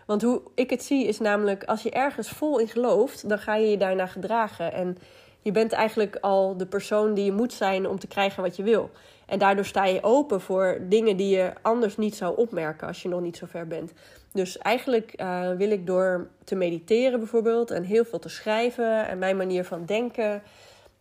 want 0.06 0.22
hoe 0.22 0.42
ik 0.54 0.70
het 0.70 0.82
zie 0.82 1.06
is 1.06 1.18
namelijk, 1.18 1.64
als 1.64 1.82
je 1.82 1.90
ergens 1.90 2.28
vol 2.28 2.58
in 2.58 2.68
gelooft, 2.68 3.28
dan 3.28 3.38
ga 3.38 3.54
je 3.54 3.70
je 3.70 3.76
daarna 3.76 4.06
gedragen. 4.06 4.72
En 4.72 4.98
je 5.42 5.52
bent 5.52 5.72
eigenlijk 5.72 6.18
al 6.20 6.56
de 6.56 6.66
persoon 6.66 7.14
die 7.14 7.24
je 7.24 7.32
moet 7.32 7.52
zijn 7.52 7.88
om 7.88 7.98
te 7.98 8.06
krijgen 8.06 8.42
wat 8.42 8.56
je 8.56 8.62
wil. 8.62 8.90
En 9.26 9.38
daardoor 9.38 9.64
sta 9.64 9.84
je 9.84 10.02
open 10.02 10.40
voor 10.40 10.78
dingen 10.88 11.16
die 11.16 11.36
je 11.36 11.52
anders 11.62 11.96
niet 11.96 12.16
zou 12.16 12.36
opmerken 12.36 12.86
als 12.86 13.02
je 13.02 13.08
nog 13.08 13.20
niet 13.20 13.36
zo 13.36 13.46
ver 13.46 13.66
bent. 13.66 13.92
Dus 14.32 14.58
eigenlijk 14.58 15.12
uh, 15.16 15.50
wil 15.50 15.70
ik 15.70 15.86
door 15.86 16.28
te 16.44 16.54
mediteren 16.54 17.18
bijvoorbeeld 17.18 17.70
en 17.70 17.82
heel 17.82 18.04
veel 18.04 18.18
te 18.18 18.28
schrijven 18.28 19.08
en 19.08 19.18
mijn 19.18 19.36
manier 19.36 19.64
van 19.64 19.84
denken 19.84 20.42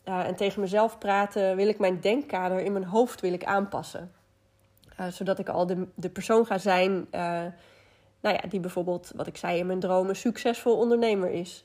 en 0.06 0.36
tegen 0.36 0.62
mezelf 0.62 0.98
praten, 0.98 1.56
wil 1.56 1.68
ik 1.68 1.80
mijn 1.80 2.00
denkkader 2.00 2.60
in 2.60 2.72
mijn 2.72 2.86
hoofd 2.86 3.22
wil 3.22 3.34
ik 3.34 3.44
aanpassen. 3.44 4.12
Uh, 5.00 5.08
zodat 5.08 5.40
ik 5.40 5.50
al 5.50 5.66
de, 5.66 5.88
de 5.96 6.10
persoon 6.10 6.46
ga 6.46 6.58
zijn 6.58 7.08
nou 8.26 8.38
ja, 8.42 8.50
die 8.50 8.60
bijvoorbeeld, 8.60 9.12
wat 9.16 9.28
ik 9.28 9.38
zei 9.38 9.60
in 9.60 9.66
mijn 9.66 9.80
dromen, 9.80 10.16
succesvol 10.16 10.78
ondernemer 10.78 11.30
is. 11.30 11.64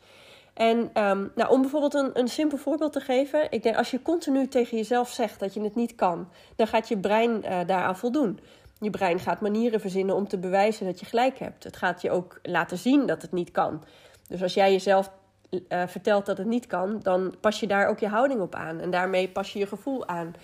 En 0.55 0.79
um, 0.79 1.33
nou, 1.35 1.51
om 1.51 1.61
bijvoorbeeld 1.61 1.95
een, 1.95 2.11
een 2.19 2.29
simpel 2.29 2.59
voorbeeld 2.59 2.93
te 2.93 3.01
geven. 3.01 3.51
Ik 3.51 3.63
denk, 3.63 3.77
als 3.77 3.91
je 3.91 4.03
continu 4.03 4.49
tegen 4.49 4.77
jezelf 4.77 5.11
zegt 5.11 5.41
dat 5.41 5.55
je 5.55 5.61
het 5.61 5.75
niet 5.75 5.95
kan, 5.95 6.29
dan 6.57 6.67
gaat 6.67 6.89
je 6.89 6.99
brein 6.99 7.31
uh, 7.31 7.59
daaraan 7.67 7.97
voldoen. 7.97 8.41
Je 8.81 8.91
brein 8.91 9.19
gaat 9.19 9.41
manieren 9.41 9.81
verzinnen 9.81 10.15
om 10.15 10.29
te 10.29 10.39
bewijzen 10.39 10.87
dat 10.87 11.01
je 11.01 11.07
gelijk 11.07 11.39
hebt. 11.39 11.65
Het 11.65 11.77
gaat 11.77 12.03
je 12.03 12.11
ook 12.11 12.39
laten 12.43 12.79
zien 12.79 13.07
dat 13.07 13.23
het 13.23 13.33
niet 13.33 13.51
kan. 13.51 13.85
Dus 14.29 14.43
als 14.43 14.55
jij 14.55 14.73
jezelf 14.73 15.11
uh, 15.51 15.83
vertelt 15.87 16.27
dat 16.27 16.39
het 16.39 16.47
niet 16.47 16.67
kan, 16.67 17.01
dan 17.03 17.35
pas 17.41 17.61
je 17.61 17.67
daar 17.67 17.89
ook 17.89 17.99
je 17.99 18.09
houding 18.09 18.41
op 18.41 18.55
aan. 18.55 18.81
En 18.81 18.91
daarmee 18.91 19.29
pas 19.29 19.53
je 19.53 19.59
je 19.59 19.67
gevoel 19.67 20.07
aan. 20.07 20.35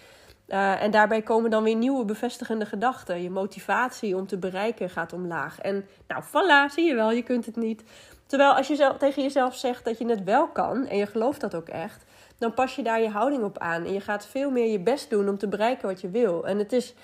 Uh, 0.48 0.82
en 0.82 0.90
daarbij 0.90 1.22
komen 1.22 1.50
dan 1.50 1.62
weer 1.62 1.76
nieuwe 1.76 2.04
bevestigende 2.04 2.66
gedachten. 2.66 3.22
Je 3.22 3.30
motivatie 3.30 4.16
om 4.16 4.26
te 4.26 4.36
bereiken 4.36 4.90
gaat 4.90 5.12
omlaag. 5.12 5.60
En 5.60 5.86
nou, 6.08 6.22
voilà, 6.24 6.72
zie 6.72 6.84
je 6.84 6.94
wel, 6.94 7.10
je 7.10 7.22
kunt 7.22 7.46
het 7.46 7.56
niet. 7.56 7.82
Terwijl 8.26 8.52
als 8.52 8.68
je 8.68 8.76
zelf, 8.76 8.96
tegen 8.96 9.22
jezelf 9.22 9.54
zegt 9.54 9.84
dat 9.84 9.98
je 9.98 10.08
het 10.08 10.24
wel 10.24 10.48
kan 10.48 10.86
en 10.86 10.96
je 10.96 11.06
gelooft 11.06 11.40
dat 11.40 11.54
ook 11.54 11.68
echt, 11.68 12.04
dan 12.38 12.54
pas 12.54 12.76
je 12.76 12.82
daar 12.82 13.00
je 13.00 13.08
houding 13.08 13.42
op 13.42 13.58
aan. 13.58 13.84
En 13.84 13.92
je 13.92 14.00
gaat 14.00 14.26
veel 14.26 14.50
meer 14.50 14.70
je 14.70 14.80
best 14.80 15.10
doen 15.10 15.28
om 15.28 15.38
te 15.38 15.48
bereiken 15.48 15.88
wat 15.88 16.00
je 16.00 16.10
wil. 16.10 16.46
En 16.46 16.58
het 16.58 16.72
is 16.72 16.94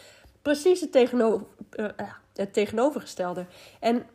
precies 0.42 0.80
het, 0.80 0.92
tegenover, 0.92 1.46
uh, 1.76 1.86
het 2.34 2.52
tegenovergestelde. 2.52 3.46
En 3.80 4.06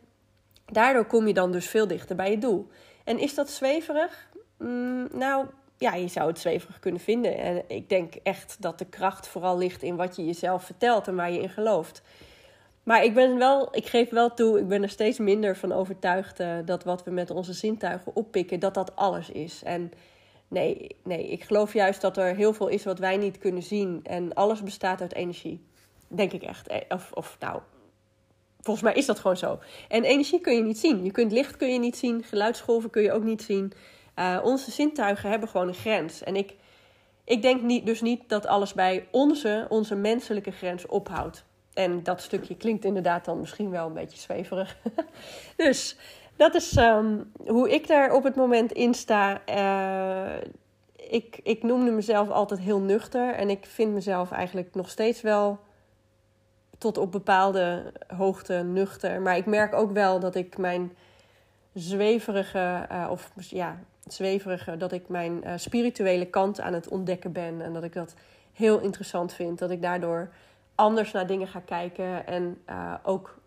daardoor 0.70 1.04
kom 1.04 1.26
je 1.26 1.34
dan 1.34 1.52
dus 1.52 1.68
veel 1.68 1.86
dichter 1.86 2.16
bij 2.16 2.30
je 2.30 2.38
doel. 2.38 2.68
En 3.04 3.18
is 3.18 3.34
dat 3.34 3.50
zweverig? 3.50 4.28
Mm, 4.58 5.08
nou, 5.12 5.46
ja, 5.78 5.94
je 5.94 6.08
zou 6.08 6.28
het 6.28 6.38
zweverig 6.38 6.78
kunnen 6.78 7.00
vinden. 7.00 7.38
En 7.38 7.62
ik 7.66 7.88
denk 7.88 8.14
echt 8.14 8.56
dat 8.60 8.78
de 8.78 8.84
kracht 8.84 9.28
vooral 9.28 9.58
ligt 9.58 9.82
in 9.82 9.96
wat 9.96 10.16
je 10.16 10.24
jezelf 10.24 10.64
vertelt 10.64 11.08
en 11.08 11.16
waar 11.16 11.30
je 11.30 11.40
in 11.40 11.50
gelooft. 11.50 12.02
Maar 12.82 13.04
ik 13.04 13.14
ben 13.14 13.38
wel, 13.38 13.76
ik 13.76 13.86
geef 13.86 14.10
wel 14.10 14.34
toe, 14.34 14.58
ik 14.58 14.68
ben 14.68 14.82
er 14.82 14.88
steeds 14.88 15.18
minder 15.18 15.56
van 15.56 15.72
overtuigd 15.72 16.40
uh, 16.40 16.56
dat 16.64 16.84
wat 16.84 17.04
we 17.04 17.10
met 17.10 17.30
onze 17.30 17.52
zintuigen 17.52 18.16
oppikken, 18.16 18.60
dat 18.60 18.74
dat 18.74 18.96
alles 18.96 19.30
is. 19.30 19.62
En 19.62 19.92
nee, 20.48 20.96
nee, 21.04 21.28
ik 21.28 21.44
geloof 21.44 21.72
juist 21.72 22.00
dat 22.00 22.16
er 22.16 22.34
heel 22.34 22.52
veel 22.52 22.68
is 22.68 22.84
wat 22.84 22.98
wij 22.98 23.16
niet 23.16 23.38
kunnen 23.38 23.62
zien. 23.62 24.00
En 24.02 24.34
alles 24.34 24.62
bestaat 24.62 25.00
uit 25.00 25.14
energie. 25.14 25.66
Denk 26.08 26.32
ik 26.32 26.42
echt. 26.42 26.68
Eh, 26.68 26.80
of, 26.88 27.12
of 27.12 27.36
nou, 27.40 27.60
volgens 28.60 28.84
mij 28.84 28.94
is 28.94 29.06
dat 29.06 29.18
gewoon 29.18 29.36
zo. 29.36 29.58
En 29.88 30.04
energie 30.04 30.40
kun 30.40 30.54
je 30.54 30.62
niet 30.62 30.78
zien. 30.78 31.04
Je 31.04 31.10
kunt 31.10 31.32
licht 31.32 31.56
kun 31.56 31.72
je 31.72 31.78
niet 31.78 31.96
zien, 31.96 32.22
geluidsgolven 32.22 32.90
kun 32.90 33.02
je 33.02 33.12
ook 33.12 33.24
niet 33.24 33.42
zien. 33.42 33.72
Uh, 34.18 34.38
onze 34.42 34.70
zintuigen 34.70 35.30
hebben 35.30 35.48
gewoon 35.48 35.68
een 35.68 35.74
grens. 35.74 36.22
En 36.22 36.36
ik, 36.36 36.54
ik 37.24 37.42
denk 37.42 37.62
niet, 37.62 37.86
dus 37.86 38.00
niet 38.00 38.28
dat 38.28 38.46
alles 38.46 38.74
bij 38.74 39.08
onze, 39.10 39.66
onze 39.68 39.94
menselijke 39.94 40.50
grens 40.50 40.86
ophoudt. 40.86 41.44
En 41.74 42.02
dat 42.02 42.22
stukje 42.22 42.56
klinkt 42.56 42.84
inderdaad 42.84 43.24
dan 43.24 43.40
misschien 43.40 43.70
wel 43.70 43.86
een 43.86 43.92
beetje 43.92 44.18
zweverig. 44.18 44.76
dus 45.56 45.96
dat 46.36 46.54
is 46.54 46.76
um, 46.76 47.32
hoe 47.46 47.70
ik 47.70 47.86
daar 47.86 48.12
op 48.12 48.22
het 48.22 48.34
moment 48.34 48.72
in 48.72 48.94
sta. 48.94 49.40
Uh, 49.48 50.42
ik, 50.96 51.40
ik 51.42 51.62
noemde 51.62 51.90
mezelf 51.90 52.30
altijd 52.30 52.60
heel 52.60 52.80
nuchter. 52.80 53.34
En 53.34 53.50
ik 53.50 53.66
vind 53.66 53.92
mezelf 53.92 54.30
eigenlijk 54.30 54.74
nog 54.74 54.90
steeds 54.90 55.20
wel 55.20 55.58
tot 56.78 56.98
op 56.98 57.12
bepaalde 57.12 57.92
hoogte 58.16 58.54
nuchter. 58.54 59.20
Maar 59.20 59.36
ik 59.36 59.46
merk 59.46 59.74
ook 59.74 59.92
wel 59.92 60.20
dat 60.20 60.34
ik 60.34 60.58
mijn 60.58 60.96
zweverige, 61.74 62.86
uh, 62.92 63.08
of 63.10 63.30
ja, 63.36 63.78
zweverige, 64.06 64.76
dat 64.76 64.92
ik 64.92 65.08
mijn 65.08 65.40
uh, 65.44 65.52
spirituele 65.56 66.26
kant 66.26 66.60
aan 66.60 66.72
het 66.72 66.88
ontdekken 66.88 67.32
ben. 67.32 67.60
En 67.60 67.72
dat 67.72 67.82
ik 67.82 67.92
dat 67.92 68.14
heel 68.52 68.78
interessant 68.78 69.32
vind. 69.32 69.58
Dat 69.58 69.70
ik 69.70 69.82
daardoor 69.82 70.28
anders 70.74 71.12
naar 71.12 71.26
dingen 71.26 71.48
ga 71.48 71.60
kijken 71.60 72.26
en 72.26 72.62
uh, 72.70 72.94
ook 73.02 73.38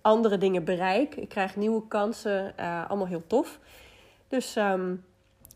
andere 0.00 0.38
dingen 0.38 0.64
bereik. 0.64 1.14
Ik 1.14 1.28
krijg 1.28 1.56
nieuwe 1.56 1.88
kansen, 1.88 2.56
allemaal 2.88 3.06
heel 3.06 3.26
tof. 3.26 3.58
Dus 4.28 4.56
um, 4.56 5.04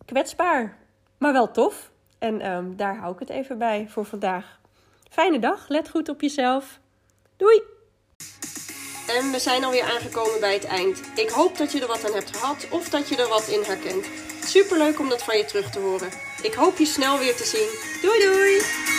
kwetsbaar, 0.05 0.77
maar 1.19 1.33
wel 1.33 1.51
tof. 1.51 1.91
En 2.19 2.41
ehm, 2.41 2.77
daar 2.77 2.97
hou 2.97 3.13
ik 3.13 3.19
het 3.19 3.31
even 3.31 3.59
bij 3.59 3.89
voor 3.89 4.05
vandaag. 4.05 4.61
Fijne 5.11 5.39
dag, 5.39 5.69
let 5.69 5.91
goed 5.91 6.09
op 6.09 6.21
jezelf. 6.21 6.81
Doei! 7.37 7.63
En 9.07 9.31
we 9.31 9.39
zijn 9.39 9.65
alweer 9.65 9.83
aangekomen 9.83 10.41
bij 10.41 10.53
het 10.53 10.65
eind. 10.65 11.01
Ik 11.15 11.29
hoop 11.29 11.59
dat 11.59 11.73
je 11.73 11.81
er 11.81 11.87
wat 11.87 12.05
aan 12.05 12.15
hebt 12.15 12.37
gehad 12.37 12.67
of 12.71 12.89
dat 12.89 13.09
je 13.09 13.17
er 13.17 13.29
wat 13.29 13.49
in 13.49 13.63
herkent. 13.63 14.07
Superleuk 14.45 14.99
om 14.99 15.09
dat 15.09 15.23
van 15.23 15.37
je 15.37 15.45
terug 15.45 15.71
te 15.71 15.79
horen. 15.79 16.11
Ik 16.43 16.55
hoop 16.55 16.79
je 16.79 16.87
snel 16.87 17.19
weer 17.19 17.37
te 17.37 17.45
zien. 17.45 17.69
Doei 18.03 18.21
doei! 18.21 18.94